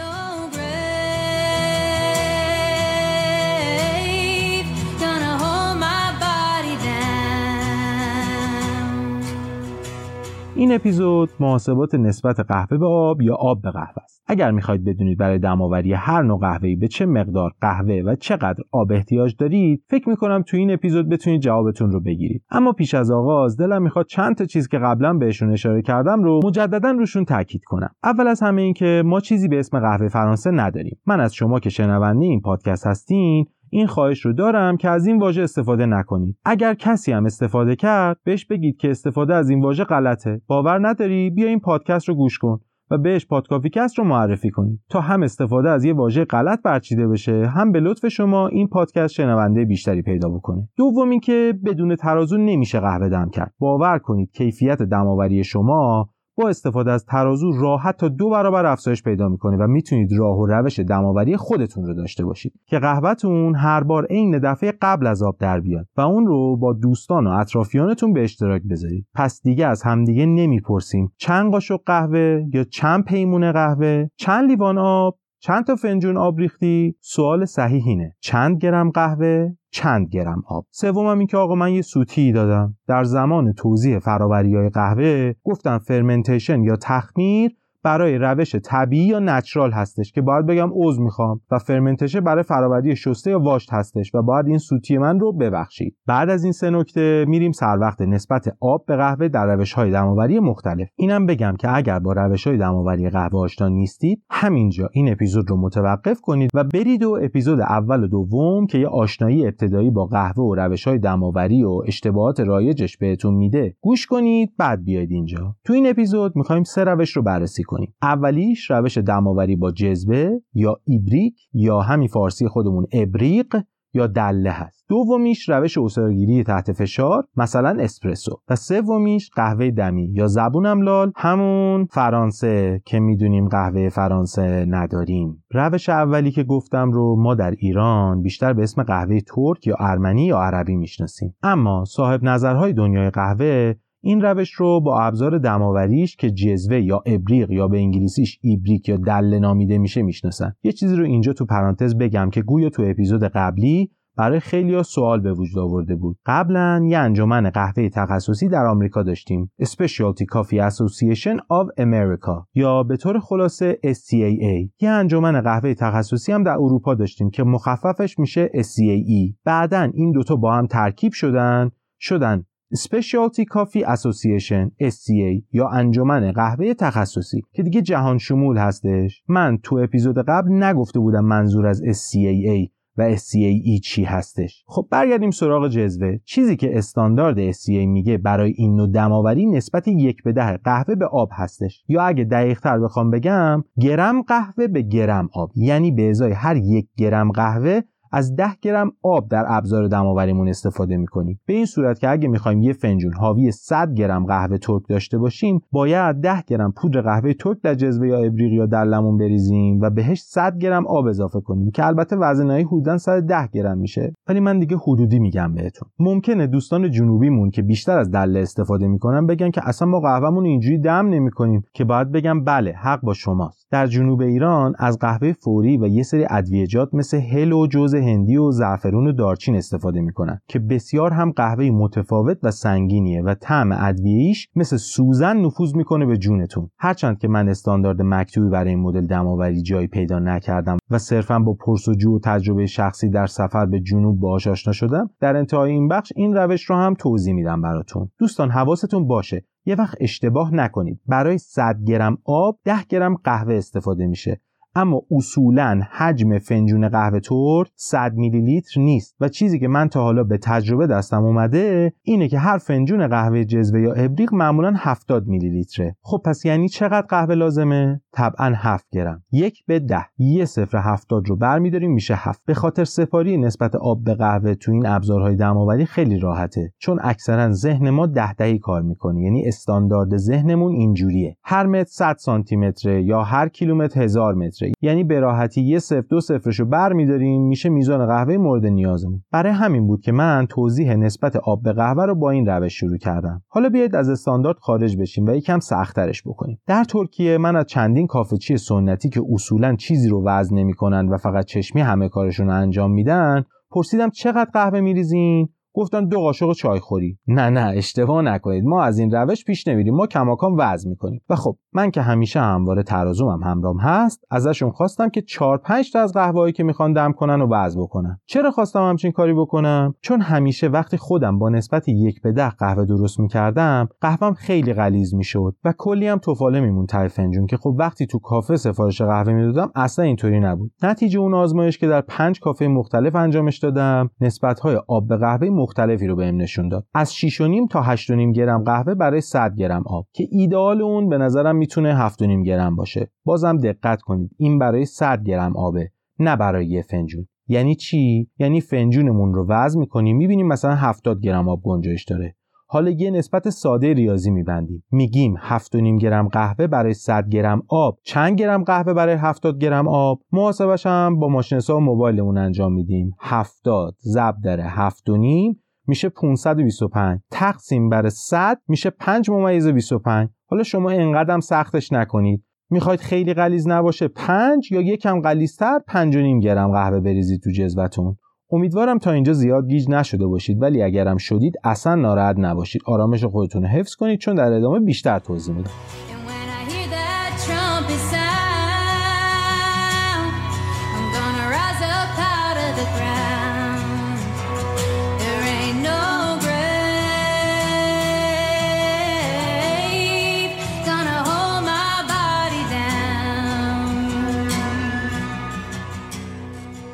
این 10.56 10.72
اپیزود 10.76 11.30
محاسبات 11.40 11.96
نسبت 11.96 12.40
قهوه 12.40 12.78
به 12.78 12.86
آب 12.86 13.22
یا 13.22 13.36
آب 13.36 13.62
به 13.62 13.72
قهوه 13.72 14.04
است. 14.04 14.24
اگر 14.28 14.52
می‌خواید 14.52 14.84
بدونید 14.84 15.18
برای 15.18 15.40
دمآوری 15.40 15.94
هر 15.94 16.22
نوع 16.22 16.40
قهوه‌ای 16.40 16.76
به 16.76 16.88
چه 16.88 17.06
مقدار 17.06 17.52
قهوه 17.62 18.02
و 18.06 18.16
چقدر 18.16 18.64
آب 18.72 18.92
احتیاج 18.92 19.36
دارید 19.40 19.84
فکر 19.90 20.10
می‌کنم 20.10 20.44
تو 20.48 20.58
این 20.58 20.72
اپیزود 20.72 21.10
بتونید 21.10 21.42
جوابتون 21.42 21.92
رو 21.92 22.00
بگیرید. 22.00 22.44
اما 22.52 22.72
پیش 22.72 22.94
از 22.94 23.12
آغاز 23.12 23.58
دلم 23.58 23.82
می‌خواد 23.82 24.06
چند 24.06 24.36
تا 24.36 24.46
چیز 24.46 24.68
که 24.68 24.78
قبلا 24.78 25.14
بهشون 25.14 25.52
اشاره 25.52 25.82
کردم 25.82 26.24
رو 26.24 26.40
مجددا 26.46 26.92
روشون 26.92 27.26
تاکید 27.26 27.62
کنم. 27.66 27.90
اول 28.04 28.28
از 28.28 28.44
همه 28.44 28.62
این 28.62 28.74
که 28.74 29.04
ما 29.06 29.20
چیزی 29.20 29.48
به 29.48 29.60
اسم 29.60 29.80
قهوه 29.80 30.08
فرانسه 30.08 30.52
نداریم. 30.52 31.00
من 31.06 31.20
از 31.20 31.34
شما 31.36 31.60
که 31.60 31.70
شنونده 31.70 32.26
این 32.26 32.42
پادکست 32.42 32.88
هستین 32.88 33.46
این 33.74 33.88
خواهش 33.88 34.26
رو 34.26 34.34
دارم 34.34 34.78
که 34.78 34.90
از 34.90 35.08
این 35.08 35.20
واژه 35.20 35.42
استفاده 35.42 35.86
نکنید. 35.86 36.38
اگر 36.46 36.74
کسی 36.74 37.12
هم 37.12 37.26
استفاده 37.26 37.76
کرد 37.76 38.18
بهش 38.24 38.46
بگید 38.46 38.78
که 38.78 38.90
استفاده 38.90 39.36
از 39.36 39.50
این 39.50 39.62
واژه 39.62 39.84
غلطه. 39.84 40.42
باور 40.48 40.88
نداری؟ 40.88 41.30
بیا 41.30 41.48
این 41.48 41.60
پادکست 41.60 42.10
رو 42.10 42.16
گوش 42.16 42.38
کن 42.38 42.60
و 42.92 42.98
بهش 42.98 43.26
پادکافیکست 43.26 44.00
رو 44.00 44.04
معرفی 44.04 44.50
کنید 44.50 44.80
تا 44.90 45.02
هم 45.02 45.24
استفاده 45.24 45.70
از 45.70 45.86
یه 45.86 45.94
واژه 45.94 46.26
غلط 46.26 46.62
برچیده 46.62 47.08
بشه 47.08 47.48
هم 47.48 47.72
به 47.72 47.80
لطف 47.80 48.08
شما 48.08 48.48
این 48.48 48.68
پادکست 48.68 49.14
شنونده 49.14 49.66
بیشتری 49.66 50.02
پیدا 50.02 50.30
بکنه. 50.30 50.70
دوم 50.78 51.10
اینکه 51.10 51.54
بدون 51.66 51.96
ترازو 51.96 52.38
نمیشه 52.38 52.80
قهوه 52.80 53.10
دم 53.10 53.30
کرد. 53.30 53.54
باور 53.60 54.00
کنید 54.00 54.32
کیفیت 54.32 54.82
دم‌آوری 54.82 55.44
شما 55.44 56.10
با 56.36 56.50
استفاده 56.50 56.92
از 56.92 57.06
ترازو 57.06 57.52
راحت 57.52 57.98
تا 57.98 58.08
دو 58.08 58.30
برابر 58.30 58.66
افزایش 58.66 59.04
پیدا 59.04 59.30
می‌کنه 59.30 59.58
و 59.58 59.68
می‌تونید 59.68 60.14
راه 60.18 60.38
و 60.38 60.46
روش 60.46 60.80
دم‌آوری 60.80 61.38
خودتون 61.38 61.86
رو 61.86 61.94
داشته 61.94 62.26
باشید 62.26 62.54
که 62.66 62.80
قهوهتون 62.80 63.56
هر 63.56 63.84
بار 63.84 64.06
عین 64.06 64.40
دفعه 64.40 64.74
قبل 64.82 65.08
از 65.08 65.24
آب 65.24 65.38
در 65.40 65.60
بیاد 65.60 65.88
و 65.98 66.02
اون 66.02 66.28
رو 66.28 66.58
با 66.58 66.74
دوستان 66.74 67.28
و 67.28 67.30
اطرافیانتون 67.30 68.14
به 68.14 68.24
اشتراک 68.24 68.62
بذارید. 68.70 69.08
پس 69.16 69.42
دیگه 69.44 69.68
از 69.68 69.84
همدیگه 69.84 70.26
نمی‌پرسیم. 70.26 71.12
چند 71.18 71.52
قاشق 71.52 71.80
قهوه 71.86 72.44
یا 72.54 72.64
چند 72.64 73.06
پیمونه 73.06 73.52
قهوه؟ 73.52 74.08
چند 74.18 74.50
لیوان 74.50 74.78
آب؟ 74.78 75.18
چند 75.46 75.66
تا 75.66 75.76
فنجون 75.76 76.18
آب 76.18 76.38
ریختی؟ 76.40 76.96
سوال 77.02 77.46
صحیح 77.46 77.84
اینه. 77.88 78.16
چند 78.20 78.58
گرم 78.58 78.90
قهوه؟ 78.90 79.52
چند 79.72 80.10
گرم 80.10 80.44
آب؟ 80.48 80.66
سومم 80.72 81.18
این 81.18 81.28
که 81.28 81.38
آقا 81.38 81.56
من 81.56 81.72
یه 81.72 81.82
سوتی 81.82 82.32
دادم. 82.32 82.78
در 82.88 83.04
زمان 83.04 83.54
توضیح 83.54 84.00
فراوری 84.00 84.56
های 84.56 84.70
قهوه 84.70 85.34
گفتم 85.44 85.78
فرمنتیشن 85.78 86.64
یا 86.64 86.76
تخمیر 86.76 87.52
برای 87.84 88.18
روش 88.18 88.56
طبیعی 88.56 89.06
یا 89.06 89.20
نچرال 89.20 89.72
هستش 89.72 90.12
که 90.12 90.22
باید 90.22 90.46
بگم 90.46 90.70
عضو 90.74 91.04
می‌خوام 91.04 91.42
و 91.52 91.60
فرمنتشه 91.60 92.22
برای 92.22 92.44
فراوری 92.44 92.96
شسته 92.96 93.32
یا 93.32 93.40
واشت 93.40 93.74
هستش 93.74 94.16
و 94.16 94.22
باید 94.22 94.48
این 94.48 94.58
سوتی 94.58 94.98
من 94.98 95.20
رو 95.20 95.34
ببخشید. 95.34 95.98
بعد 96.08 96.30
از 96.30 96.44
این 96.44 96.54
سه 96.54 96.70
نکته 96.70 97.26
میریم 97.28 97.52
سر 97.52 97.78
وقت 97.82 98.02
نسبت 98.02 98.56
آب 98.62 98.86
به 98.88 98.96
قهوه 98.96 99.28
در 99.28 99.46
روش 99.46 99.74
های 99.74 99.92
دماوری 99.92 100.40
مختلف. 100.40 100.88
اینم 100.96 101.26
بگم 101.26 101.54
که 101.60 101.76
اگر 101.76 102.00
با 102.00 102.14
روش 102.14 102.48
های 102.48 102.58
دماوری 102.58 103.10
قهوه 103.10 103.40
آشنا 103.40 103.68
نیستید 103.68 104.24
همینجا 104.30 104.90
این 104.94 105.12
اپیزود 105.12 105.50
رو 105.50 105.58
متوقف 105.58 106.22
کنید 106.22 106.50
و 106.54 106.64
برید 106.64 107.04
و 107.04 107.20
اپیزود 107.24 107.60
اول 107.60 108.04
و 108.04 108.08
دوم 108.08 108.68
که 108.68 108.78
یه 108.78 108.88
آشنایی 108.88 109.46
ابتدایی 109.46 109.92
با 109.92 110.06
قهوه 110.06 110.44
و 110.44 110.56
روش 110.56 110.88
های 110.88 111.00
دماوری 111.00 111.64
و 111.64 111.82
اشتباهات 111.88 112.40
رایجش 112.40 112.98
بهتون 112.98 113.34
میده 113.34 113.76
گوش 113.82 114.06
کنید 114.06 114.54
بعد 114.58 114.84
بیاید 114.84 115.12
اینجا. 115.12 115.56
تو 115.66 115.74
این 115.74 115.90
اپیزود 115.90 116.36
می‌خوایم 116.36 116.64
سه 116.64 116.84
روش 116.84 117.18
رو 117.18 117.24
بررسی 117.24 117.64
کنیم 117.74 117.94
اولیش 118.02 118.72
روش 118.72 118.98
دماوری 118.98 119.56
با 119.56 119.72
جذبه 119.72 120.42
یا 120.54 120.76
ایبریک 120.86 121.36
یا 121.54 121.80
همین 121.80 122.08
فارسی 122.08 122.48
خودمون 122.48 122.86
ابریق 122.94 123.56
یا 123.94 124.08
دله 124.08 124.52
هست. 124.52 124.86
دومیش 124.90 125.50
روش 125.50 125.78
اصارگیری 125.78 126.44
تحت 126.44 126.72
فشار 126.72 127.28
مثلا 127.36 127.78
اسپرسو. 127.80 128.40
و 128.50 128.56
سومیش 128.56 129.30
قهوه 129.36 129.72
دمی 129.72 130.10
یا 130.14 130.28
زبونم 130.28 130.82
لال 130.82 131.12
همون 131.16 131.86
فرانسه 131.86 132.82
که 132.86 133.00
می‌دونیم 133.00 133.48
قهوه 133.48 133.90
فرانسه 133.90 134.66
نداریم. 134.70 135.44
روش 135.52 135.90
اولی 135.90 136.32
که 136.32 136.44
گفتم 136.44 136.92
رو 136.92 137.16
ما 137.20 137.36
در 137.36 137.52
ایران 137.52 138.22
بیشتر 138.22 138.54
به 138.54 138.64
اسم 138.64 138.84
قهوه 138.84 139.20
ترک 139.20 139.68
یا 139.68 139.76
ارمنی 139.80 140.26
یا 140.26 140.40
عربی 140.40 140.76
می‌شناسیم. 140.76 141.36
اما 141.44 141.84
صاحب 141.86 142.24
نظرهای 142.24 142.74
دنیای 142.74 143.10
قهوه 143.10 143.74
این 144.06 144.22
روش 144.22 144.52
رو 144.52 144.82
با 144.82 145.00
ابزار 145.00 145.38
دماوریش 145.38 146.16
که 146.16 146.32
جزوه 146.32 146.80
یا 146.80 147.04
ابریق 147.06 147.52
یا 147.52 147.68
به 147.68 147.78
انگلیسیش 147.78 148.40
ایبریک 148.42 148.90
یا 148.90 148.98
دله 148.98 149.40
نامیده 149.40 149.78
میشه 149.78 150.02
می‌شناسن. 150.02 150.54
یه 150.64 150.72
چیزی 150.72 150.96
رو 150.96 151.04
اینجا 151.04 151.34
تو 151.34 151.46
پرانتز 151.46 151.98
بگم 151.98 152.30
که 152.30 152.42
گویا 152.42 152.70
تو 152.70 152.84
اپیزود 152.86 153.24
قبلی 153.24 153.92
برای 154.18 154.40
خیلی 154.40 154.84
سوال 154.84 155.20
به 155.20 155.34
وجود 155.34 155.60
آورده 155.60 155.96
بود. 155.96 156.18
قبلا 156.26 156.86
یه 156.88 156.98
انجمن 156.98 157.50
قهوه 157.50 157.90
تخصصی 157.90 158.50
در 158.50 158.66
آمریکا 158.66 159.04
داشتیم 159.04 159.52
Specialty 159.62 160.26
Coffee 160.36 160.72
Association 160.72 161.38
of 161.38 161.84
America 161.84 162.46
یا 162.54 162.84
به 162.84 162.98
طور 162.98 163.20
خلاصه 163.20 163.80
SCAA 163.86 164.70
یه 164.82 164.90
انجمن 164.90 165.42
قهوه 165.42 165.74
تخصصی 165.74 166.32
هم 166.32 166.44
در 166.44 166.54
اروپا 166.54 166.96
داشتیم 166.96 167.30
که 167.30 167.44
مخففش 167.44 168.20
میشه 168.20 168.48
SCAE 168.48 169.36
بعدا 169.46 169.90
این 169.94 170.12
دوتا 170.12 170.36
با 170.36 170.54
هم 170.54 170.68
ترکیب 170.68 171.14
شدن 171.14 171.72
شدن 172.00 172.44
Specialty 172.76 173.46
Coffee 173.46 173.86
Association 173.86 174.72
SCA 174.82 175.44
یا 175.52 175.68
انجمن 175.68 176.32
قهوه 176.32 176.74
تخصصی 176.74 177.42
که 177.52 177.64
دیگه 177.64 177.82
جهان 177.82 178.18
شمول 178.18 178.58
هستش. 178.58 179.24
من 179.28 179.58
تو 179.64 179.76
اپیزود 179.76 180.18
قبل 180.28 180.64
نگفته 180.64 181.00
بودم 181.00 181.26
منظور 181.26 181.68
از 181.68 181.82
SCAA 181.82 182.70
و 182.98 183.16
SCAE 183.16 183.80
چی 183.84 184.04
هستش. 184.04 184.64
خب 184.68 184.88
برگردیم 184.92 185.32
سراغ 185.32 185.68
جزوه. 185.68 186.18
چیزی 186.26 186.56
که 186.56 186.78
استاندارد 186.78 187.52
SCA 187.52 187.86
میگه 187.88 188.18
برای 188.18 188.54
این 188.58 188.76
نوع 188.76 188.92
دماوری 188.92 189.46
نسبت 189.46 189.88
یک 189.88 190.24
به 190.24 190.34
ده 190.34 190.58
قهوه 190.58 190.96
به 190.96 191.06
آب 191.06 191.30
هستش. 191.32 191.84
یا 191.88 192.02
اگه 192.02 192.24
دقیق 192.24 192.60
تر 192.60 192.80
بخوام 192.80 193.12
بگم 193.12 193.64
گرم 193.80 194.22
قهوه 194.22 194.68
به 194.68 194.82
گرم 194.82 195.30
آب. 195.34 195.52
یعنی 195.56 195.92
به 195.92 196.10
ازای 196.10 196.32
هر 196.32 196.56
یک 196.56 196.88
گرم 196.98 197.32
قهوه 197.32 197.82
از 198.16 198.36
10 198.36 198.46
گرم 198.62 198.92
آب 199.04 199.28
در 199.28 199.46
ابزار 199.48 199.88
دماوریمون 199.88 200.50
استفاده 200.50 200.98
می‌کنیم. 200.98 201.40
به 201.46 201.54
این 201.54 201.66
صورت 201.66 202.00
که 202.00 202.10
اگه 202.10 202.28
می‌خوایم 202.28 202.62
یه 202.62 202.74
فنجون 202.74 203.14
حاوی 203.14 203.52
100 203.52 203.94
گرم 203.94 204.26
قهوه 204.26 204.58
ترک 204.58 204.82
داشته 204.90 205.18
باشیم 205.18 205.60
باید 205.72 206.16
10 206.16 206.44
گرم 206.48 206.72
پودر 206.72 207.02
قهوه 207.02 207.34
ترک 207.34 207.58
در 207.64 207.76
جزوه 207.76 208.08
یا 208.08 208.18
ابریق 208.18 208.54
یا 208.54 208.66
دلمون 208.66 209.18
بریزیم 209.18 209.80
و 209.82 209.90
بهش 209.90 210.22
100 210.22 210.58
گرم 210.58 210.88
آب 210.88 211.06
اضافه 211.06 211.42
کنیم 211.42 211.72
که 211.72 211.86
البته 211.86 212.16
وزنهای 212.16 212.64
حدودا 212.64 212.98
110 212.98 213.48
گرم 213.54 213.78
میشه. 213.78 214.14
ولی 214.28 214.40
من 214.40 214.60
دیگه 214.60 214.78
حدودی 214.78 215.20
میگم 215.20 215.54
بهتون. 215.54 215.90
ممکنه 216.00 216.48
دوستان 216.48 216.92
جنوبیمون 216.92 217.50
که 217.50 217.62
بیشتر 217.62 217.98
از 217.98 218.12
دله 218.12 218.40
استفاده 218.40 218.88
می‌کنن 218.88 219.28
بگن 219.28 219.52
که 219.52 219.62
اصلا 219.68 219.88
ما 219.88 220.00
قهوهمون 220.00 220.46
اینجوری 220.46 220.80
دم 220.80 221.08
نمی‌کنیم 221.08 221.64
که 221.74 221.84
باید 221.84 222.12
بگم 222.12 222.44
بله 222.44 222.72
حق 222.72 223.02
با 223.02 223.14
شماست. 223.14 223.68
در 223.72 223.88
جنوب 223.88 224.22
ایران 224.22 224.74
از 224.80 225.00
قهوه 225.00 225.34
فوری 225.34 225.78
و 225.78 225.88
یه 225.88 226.04
سری 226.04 226.26
ادویجات 226.30 226.94
مثل 226.94 227.18
هل 227.18 227.54
و 227.54 227.68
جوز 227.68 227.96
هندی 228.04 228.38
و 228.38 228.52
زعفرون 228.52 229.08
و 229.08 229.12
دارچین 229.12 229.56
استفاده 229.56 230.02
می‌کنن 230.02 230.40
که 230.48 230.60
بسیار 230.60 231.14
هم 231.14 231.32
قهوه 231.32 231.70
متفاوت 231.70 232.38
و 232.44 232.52
سنگینیه 232.52 233.22
و 233.22 233.36
طعم 233.36 233.72
ادویه‌ایش 233.72 234.48
مثل 234.56 234.78
سوزن 234.78 235.38
نفوذ 235.38 235.76
می‌کنه 235.76 236.06
به 236.06 236.18
جونتون. 236.18 236.70
هرچند 236.78 237.18
که 237.18 237.28
من 237.28 237.50
استاندارد 237.50 238.02
مکتوبی 238.02 238.50
برای 238.50 238.70
این 238.70 238.80
مدل 238.80 239.08
دماوری 239.08 239.62
جایی 239.62 239.88
پیدا 239.88 240.20
نکردم 240.20 240.78
و 240.90 240.98
صرفا 240.98 241.40
با 241.40 241.54
پرسجو 241.54 242.16
و 242.16 242.20
تجربه 242.20 242.66
شخصی 242.66 243.10
در 243.10 243.26
سفر 243.26 243.66
به 243.66 243.80
جنوب 243.80 244.20
باهاش 244.20 244.48
آشنا 244.48 244.74
شدم 244.74 245.10
در 245.20 245.36
انتهای 245.36 245.72
این 245.72 245.88
بخش 245.88 246.14
این 246.16 246.34
روش 246.34 246.64
رو 246.64 246.76
هم 246.76 246.94
توضیح 246.94 247.34
میدم 247.34 247.62
براتون. 247.62 248.10
دوستان 248.20 248.52
حواستون 248.52 249.08
باشه. 249.08 249.46
یه 249.66 249.76
وقت 249.76 249.98
اشتباه 250.00 250.56
نکنید. 250.56 251.00
برای 251.08 251.38
100 251.38 251.78
گرم 251.88 252.18
آب 252.26 252.60
10 252.66 252.76
گرم 252.90 253.16
قهوه 253.16 253.54
استفاده 253.54 254.08
میشه. 254.08 254.42
اما 254.76 255.02
اصولا 255.12 255.82
حجم 255.92 256.40
فنجون 256.40 256.90
قهوه 256.90 257.20
ترک 257.20 257.68
100 257.76 258.14
میلی 258.14 258.42
لیتر 258.42 258.82
نیست. 258.82 259.16
و 259.20 259.30
چیزی 259.30 259.60
که 259.60 259.68
من 259.68 259.90
تا 259.90 260.04
حالا 260.04 260.24
به 260.24 260.38
تجربه 260.38 260.88
دستم 260.88 261.24
اومده 261.24 261.94
اینه 262.02 262.28
که 262.28 262.40
هر 262.40 262.58
فنجون 262.58 263.08
قهوه 263.08 263.44
جزوه 263.44 263.82
یا 263.82 263.94
ابریق 263.94 264.34
معمولا 264.34 264.74
70 264.78 265.28
میلی 265.28 265.50
لیتره. 265.50 265.96
خب 266.02 266.22
پس 266.26 266.46
یعنی 266.46 266.70
چقدر 266.70 267.08
قهوه 267.08 267.36
لازمه؟ 267.36 268.02
طبعا 268.14 268.54
7 268.56 268.86
گرم. 268.92 269.24
یک 269.32 269.66
به 269.66 269.80
10 269.80 270.06
یه 270.18 270.46
صفر 270.46 270.78
70 270.78 271.30
رو 271.30 271.36
برمیداریم 271.36 271.92
میشه 271.92 272.16
7 272.18 272.42
به 272.46 272.54
خاطر 272.54 272.84
سپاری 272.84 273.38
نسبت 273.38 273.76
آب 273.76 274.04
به 274.04 274.14
قهوه 274.14 274.54
تو 274.54 274.72
این 274.72 274.86
ابزارهای 274.86 275.36
دماوری 275.36 275.86
خیلی 275.86 276.20
راحته 276.20 276.74
چون 276.78 277.00
اکثرا 277.04 277.52
ذهن 277.52 277.90
ما 277.90 278.06
ده 278.06 278.34
دهی 278.34 278.60
کار 278.60 278.82
می‌کنه. 278.82 279.22
یعنی 279.22 279.48
استاندارد 279.48 280.18
ذهنمون 280.18 280.72
اینجوریه. 280.72 281.38
هر 281.44 281.66
متر 281.66 281.90
100 281.90 282.16
سانتی 282.20 282.58
یا 282.86 283.24
هر 283.24 283.48
کیلومتر 283.50 284.04
هزار 284.04 284.34
متر 284.34 284.63
یعنی 284.82 285.04
به 285.04 285.20
راحتی 285.20 285.62
یه 285.62 285.80
صفر 285.80 286.06
دو 286.10 286.22
صفرش 286.22 286.60
رو 286.60 286.66
برمیداریم 286.66 287.42
میشه 287.42 287.70
میزان 287.70 288.06
قهوه 288.06 288.38
مورد 288.38 288.66
نیازمون 288.66 289.24
برای 289.32 289.52
همین 289.52 289.88
بود 289.88 290.02
که 290.02 290.12
من 290.12 290.46
توضیح 290.50 290.96
نسبت 290.96 291.36
آب 291.36 291.64
به 291.64 291.74
قهوه 291.74 292.06
رو 292.06 292.16
با 292.16 292.32
این 292.32 292.46
روش 292.46 292.74
شروع 292.74 292.98
کردم. 292.98 293.42
حالا 293.48 293.70
بیاید 293.70 293.96
از 293.96 294.10
استاندارد 294.10 294.58
خارج 294.60 294.98
بشیم 294.98 295.26
و 295.26 295.36
یکم 295.36 295.60
سختترش 295.60 296.24
بکنیم. 296.26 296.60
در 296.68 296.84
ترکیه 296.84 297.38
من 297.38 297.56
از 297.56 297.66
چندین 297.66 298.08
کافچی 298.08 298.58
سنتی 298.58 299.10
که 299.10 299.22
اصولا 299.34 299.76
چیزی 299.76 300.10
رو 300.10 300.24
وزن 300.26 300.56
نمی‌کنن 300.56 301.10
و 301.10 301.18
فقط 301.18 301.46
چشمی 301.46 301.82
همه 301.82 302.10
کارشون 302.10 302.48
رو 302.48 302.54
انجام 302.54 302.92
میدن 302.92 303.44
پرسیدم 303.72 304.10
چقدر 304.10 304.50
قهوه 304.54 304.80
میریزین؟ 304.80 305.50
گفتن 305.74 306.08
دو 306.08 306.20
قاشق 306.20 306.54
چای 306.54 306.80
خوری. 306.80 307.18
نه 307.28 307.50
نه 307.50 307.74
اشتباه 307.76 308.22
نکنید. 308.22 308.64
ما 308.64 308.84
از 308.84 309.00
این 309.00 309.12
روش 309.12 309.46
پیش 309.46 309.68
نمیریم. 309.68 309.96
ما 309.96 310.08
کماکان 310.08 310.56
وزن 310.58 310.90
می‌کنیم. 310.90 311.22
و 311.30 311.36
خب 311.36 311.58
من 311.74 311.92
که 311.92 312.02
همیشه 312.02 312.40
همواره 312.40 312.84
ترازوم 312.84 313.30
هم 313.30 313.44
همرام 313.44 313.78
هست 313.78 314.24
ازشون 314.32 314.72
خواستم 314.72 315.10
که 315.10 315.22
4 315.22 315.58
5 315.58 315.92
تا 315.92 316.00
از 316.00 316.14
قهوه‌ای 316.14 316.52
که 316.52 316.64
می‌خوان 316.64 316.94
دم 316.94 317.12
کنن 317.12 317.42
و 317.42 317.48
وزن 317.52 317.82
بکنن. 317.82 318.20
چرا 318.26 318.52
خواستم 318.52 318.82
همچین 318.90 319.12
کاری 319.12 319.34
بکنم؟ 319.34 319.96
چون 320.02 320.22
همیشه 320.22 320.68
وقتی 320.68 320.98
خودم 320.98 321.40
با 321.40 321.50
نسبت 321.50 321.88
یک 321.88 322.22
به 322.22 322.32
ده 322.32 322.50
قهوه 322.50 322.86
درست 322.86 323.20
می‌کردم 323.20 323.90
قهوهم 324.02 324.34
خیلی 324.34 324.74
غلیظ 324.74 325.14
می‌شد 325.14 325.56
و 325.64 325.74
کلی 325.78 326.08
هم 326.08 326.18
توفاله 326.18 326.60
میمون 326.60 326.86
ته 326.86 327.08
فنجون 327.08 327.46
که 327.46 327.58
خب 327.58 327.76
وقتی 327.80 328.06
تو 328.06 328.20
کافه 328.20 328.56
سفارش 328.56 329.02
قهوه 329.02 329.34
می‌دادم 329.34 329.72
اصلا 329.76 330.06
اینطوری 330.06 330.40
نبود. 330.40 330.72
نتیجه 330.84 331.20
اون 331.20 331.34
آزمایش 331.34 331.78
که 331.78 331.88
در 331.88 332.02
پنج 332.02 332.40
کافه 332.40 332.68
مختلف 332.68 333.16
انجامش 333.16 333.58
دادم 333.58 334.10
نسبت 334.22 334.60
های 334.60 334.80
آب 334.88 335.08
به 335.08 335.18
قهوه 335.18 335.50
مختلفی 335.64 336.08
رو 336.08 336.16
بهم 336.16 336.36
نشون 336.36 336.70
داد. 336.70 336.86
از 336.94 337.14
6.5 337.14 337.68
تا 337.72 337.96
8.5 337.96 338.36
گرم 338.36 338.64
قهوه 338.64 338.96
برای 338.96 339.22
100 339.22 339.56
گرم 339.56 339.84
آب 339.86 340.08
که 340.14 340.28
ایدئال 340.32 340.82
اون 340.82 341.10
به 341.10 341.18
نظرم 341.18 341.56
می‌تونه 341.56 342.10
7.5 342.10 342.46
گرم 342.46 342.76
باشه. 342.76 343.12
بازم 343.26 343.58
دقت 343.58 344.02
کنید 344.02 344.32
این 344.38 344.60
برای 344.60 344.86
100 344.86 345.24
گرم 345.24 345.58
آبه 345.58 345.90
نه 346.20 346.36
برای 346.36 346.66
یه 346.66 346.82
فنجون. 346.82 347.28
یعنی 347.48 347.76
چی؟ 347.76 348.30
یعنی 348.40 348.62
فنجونمون 348.62 349.34
رو 349.34 349.48
وزن 349.50 349.80
می‌کنیم 349.80 350.18
می‌بینیم 350.18 350.48
مثلا 350.48 350.76
70 350.76 351.22
گرم 351.22 351.50
آب 351.50 351.62
گنجایش 351.64 352.04
داره. 352.04 352.36
حالا 352.74 352.92
یه 352.92 353.12
نسبت 353.12 353.50
ساده 353.50 353.94
ریاضی 353.94 354.32
میبندیم. 354.32 354.84
میگیم 354.92 355.36
7.5 355.38 356.02
گرم 356.02 356.28
قهوه 356.28 356.68
برای 356.68 356.94
100 356.94 357.30
گرم 357.30 357.62
آب 357.70 357.98
چند 358.04 358.40
گرم 358.40 358.64
قهوه 358.64 358.94
برای 358.94 359.16
70 359.16 359.60
گرم 359.60 359.88
آب. 359.88 360.20
محاسبش 360.32 360.86
هم 360.86 361.20
با 361.20 361.28
ماشین 361.28 361.58
حساب 361.58 361.82
موبایلمون 361.82 362.38
انجام 362.38 362.74
میدیم. 362.74 363.16
70 363.20 363.96
ضرب 364.02 364.36
در 364.44 364.70
7.5 364.70 365.56
میشه 365.88 366.10
525 366.10 367.20
تقسیم 367.32 367.90
بر 367.90 368.10
100 368.10 368.58
میشه 368.68 368.90
5 368.90 369.30
ممیز 369.30 369.68
25 369.68 370.30
حالا 370.50 370.64
شما 370.64 370.90
اینقدر 370.90 371.40
سختش 371.40 371.92
نکنید. 371.92 372.44
می‌خواید 372.70 373.00
خیلی 373.00 373.34
غلیظ 373.34 373.68
نباشه. 373.68 374.08
5 374.08 374.72
یا 374.72 374.82
یکم 374.82 375.22
غلیظتر 375.22 375.80
5 375.88 376.18
گرم 376.42 376.72
قهوه 376.72 377.00
بریزید 377.00 377.42
تو 377.44 377.52
جزوتون 377.52 378.18
امیدوارم 378.54 378.98
تا 378.98 379.12
اینجا 379.12 379.34
زیاد 379.34 379.68
گیج 379.68 379.90
نشده 379.90 380.26
باشید 380.28 380.62
ولی 380.62 380.84
اگرم 380.84 381.18
شدید 381.18 381.54
اصلا 381.64 381.96
ناراحت 381.96 382.36
نباشید. 382.40 382.82
آرامش 382.86 383.24
خودتون 383.24 383.62
رو 383.62 383.68
حفظ 383.68 383.96
کنید 383.96 384.20
چون 384.20 384.36
در 384.36 384.52
ادامه 384.52 384.80
بیشتر 384.80 385.20
توضیح 385.20 385.56
میدم. 385.56 385.70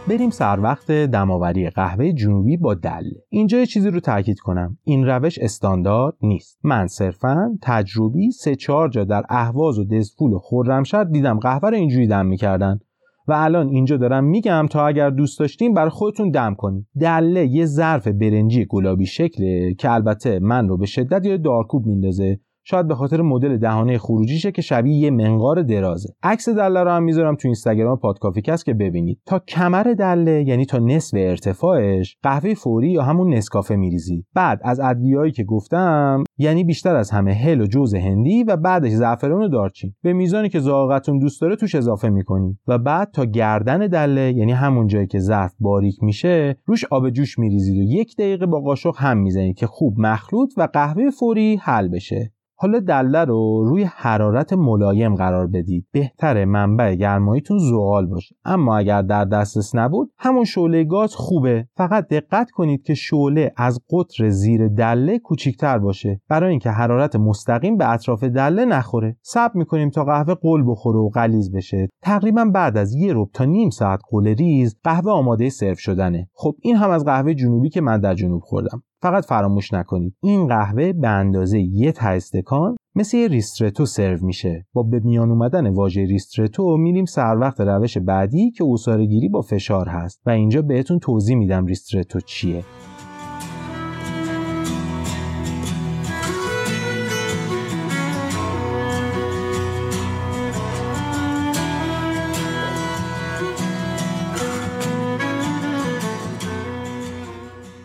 بریم 0.09 0.29
سر 0.29 0.59
وقت 0.59 0.91
دم‌آوری 0.91 1.69
قهوه 1.69 2.11
جنوبی 2.11 2.57
با 2.57 2.73
دله 2.73 3.23
اینجا 3.29 3.57
یه 3.57 3.65
چیزی 3.65 3.89
رو 3.89 3.99
تاکید 3.99 4.39
کنم. 4.39 4.77
این 4.83 5.05
روش 5.05 5.39
استاندارد 5.39 6.13
نیست. 6.21 6.59
من 6.63 6.87
صرفا 6.87 7.57
تجربی 7.61 8.31
سه 8.31 8.55
چهار 8.55 8.89
جا 8.89 9.03
در 9.03 9.23
اهواز 9.29 9.79
و 9.79 9.83
دزفول 9.83 10.33
و 10.33 10.39
خرمشهر 10.39 11.03
دیدم. 11.03 11.39
قهوه 11.39 11.69
رو 11.69 11.75
اینجوری 11.75 12.07
دم 12.07 12.25
می‌کردن. 12.25 12.79
و 13.27 13.33
الان 13.33 13.69
اینجا 13.69 13.97
دارم 13.97 14.23
میگم 14.23 14.67
تا 14.69 14.87
اگر 14.87 15.09
دوست 15.09 15.39
داشتین 15.39 15.73
برای 15.73 15.89
خودتون 15.89 16.29
دم 16.29 16.55
کنید 16.57 16.87
دله 17.01 17.47
یه 17.47 17.65
ظرف 17.65 18.07
برنجی 18.07 18.65
گلابی 18.65 19.05
شکله 19.05 19.73
که 19.73 19.91
البته 19.91 20.39
من 20.39 20.67
رو 20.67 20.77
به 20.77 20.85
شدت 20.85 21.25
یاد 21.25 21.41
دارکوب 21.41 21.85
میندازه. 21.85 22.39
شاید 22.69 22.87
به 22.87 22.95
خاطر 22.95 23.21
مدل 23.21 23.57
دهانه 23.57 23.97
خروجیشه 23.97 24.51
که 24.51 24.61
شبیه 24.61 24.95
یه 24.95 25.11
منقار 25.11 25.61
درازه. 25.61 26.09
عکس 26.23 26.49
دله 26.49 26.83
رو 26.83 26.89
هم 26.89 27.03
می‌ذارم 27.03 27.35
تو 27.35 27.47
اینستاگرام 27.47 27.97
پادکافیکست 27.97 28.65
که 28.65 28.73
ببینید. 28.73 29.19
تا 29.25 29.39
کمر 29.39 29.83
دله 29.83 30.43
یعنی 30.47 30.65
تا 30.65 30.77
نصف 30.77 31.17
ارتفاعش 31.17 32.17
قهوه 32.23 32.53
فوری 32.53 32.91
یا 32.91 33.03
همون 33.03 33.33
نسکافه 33.33 33.75
میریزید 33.75 34.25
بعد 34.33 34.59
از 34.63 34.79
ادویهایی 34.79 35.31
که 35.31 35.43
گفتم 35.43 36.23
یعنی 36.37 36.63
بیشتر 36.63 36.95
از 36.95 37.11
همه 37.11 37.33
هل 37.33 37.61
و 37.61 37.65
جوز 37.65 37.95
هندی 37.95 38.43
و 38.43 38.57
بعدش 38.57 38.91
زعفران 38.91 39.43
و 39.43 39.47
دارچین. 39.47 39.93
به 40.03 40.13
میزانی 40.13 40.49
که 40.49 40.59
ذائقتون 40.59 41.19
دوست 41.19 41.41
داره 41.41 41.55
توش 41.55 41.75
اضافه 41.75 42.09
می‌کنید 42.09 42.57
و 42.67 42.77
بعد 42.77 43.11
تا 43.11 43.25
گردن 43.25 43.87
دله 43.87 44.33
یعنی 44.33 44.51
همون 44.51 44.87
جایی 44.87 45.07
که 45.07 45.19
ظرف 45.19 45.53
باریک 45.59 46.03
میشه 46.03 46.55
روش 46.65 46.85
آب 46.91 47.09
جوش 47.09 47.39
میریزید 47.39 47.77
و 47.77 47.83
یک 47.83 48.15
دقیقه 48.17 48.45
با 48.45 48.59
قاشق 48.59 48.93
هم 48.97 49.17
می‌زنید 49.17 49.57
که 49.57 49.67
خوب 49.67 49.99
مخلوط 49.99 50.53
و 50.57 50.67
قهوه 50.73 51.09
فوری 51.09 51.55
حل 51.55 51.87
بشه. 51.87 52.31
حالا 52.61 52.79
دله 52.79 53.25
رو 53.25 53.63
روی 53.65 53.83
حرارت 53.83 54.53
ملایم 54.53 55.15
قرار 55.15 55.47
بدید. 55.47 55.87
بهتره 55.91 56.45
منبع 56.45 56.95
گرماییتون 56.95 57.57
زغال 57.57 58.05
باشه. 58.05 58.35
اما 58.45 58.77
اگر 58.77 59.01
در 59.01 59.25
دسترس 59.25 59.75
نبود 59.75 60.11
همون 60.17 60.43
شعله 60.43 60.83
گاز 60.83 61.15
خوبه. 61.15 61.67
فقط 61.77 62.07
دقت 62.07 62.51
کنید 62.51 62.83
که 62.83 62.93
شعله 62.93 63.51
از 63.57 63.79
قطر 63.91 64.29
زیر 64.29 64.67
دله 64.67 65.19
کوچیکتر 65.19 65.77
باشه. 65.77 66.21
برای 66.29 66.49
اینکه 66.49 66.69
حرارت 66.69 67.15
مستقیم 67.15 67.77
به 67.77 67.91
اطراف 67.91 68.23
دله 68.23 68.65
نخوره. 68.65 69.17
صبر 69.21 69.53
می‌کنیم 69.55 69.89
تا 69.89 70.03
قهوه 70.03 70.33
قل 70.41 70.63
بخوره 70.67 70.99
و 70.99 71.09
غلیظ 71.09 71.51
بشه. 71.55 71.89
تقریبا 72.03 72.45
بعد 72.45 72.77
از 72.77 72.93
یه 72.93 73.13
ربع 73.13 73.31
تا 73.33 73.45
نیم 73.45 73.69
ساعت 73.69 73.99
قل 74.11 74.27
ریز 74.27 74.75
قهوه 74.83 75.11
آماده 75.11 75.49
سرو 75.49 75.75
شدنه. 75.75 76.29
خب 76.33 76.55
این 76.61 76.75
هم 76.75 76.89
از 76.89 77.05
قهوه 77.05 77.33
جنوبی 77.33 77.69
که 77.69 77.81
من 77.81 77.99
در 77.99 78.13
جنوب 78.13 78.41
خوردم. 78.41 78.83
فقط 79.01 79.25
فراموش 79.25 79.73
نکنید. 79.73 80.15
این 80.21 80.47
قهوه 80.47 80.93
به 80.93 81.07
اندازه 81.07 81.59
یه 81.59 81.91
ته 81.91 82.07
استکان 82.07 82.75
مثل 82.95 83.17
یه 83.17 83.27
ریسترتو 83.27 83.85
سرو 83.85 84.25
میشه. 84.25 84.65
با 84.73 84.83
به 84.83 84.99
میان 85.03 85.31
اومدن 85.31 85.67
واژه 85.73 86.01
ریسترتو 86.01 86.77
میریم 86.77 87.05
سر 87.05 87.37
وقت 87.37 87.61
روش 87.61 87.97
بعدی 87.97 88.51
که 88.51 88.63
گیری 89.09 89.29
با 89.29 89.41
فشار 89.41 89.89
هست. 89.89 90.21
و 90.25 90.29
اینجا 90.29 90.61
بهتون 90.61 90.99
توضیح 90.99 91.35
میدم 91.35 91.65
ریسترتو 91.65 92.19
چیه. 92.19 92.63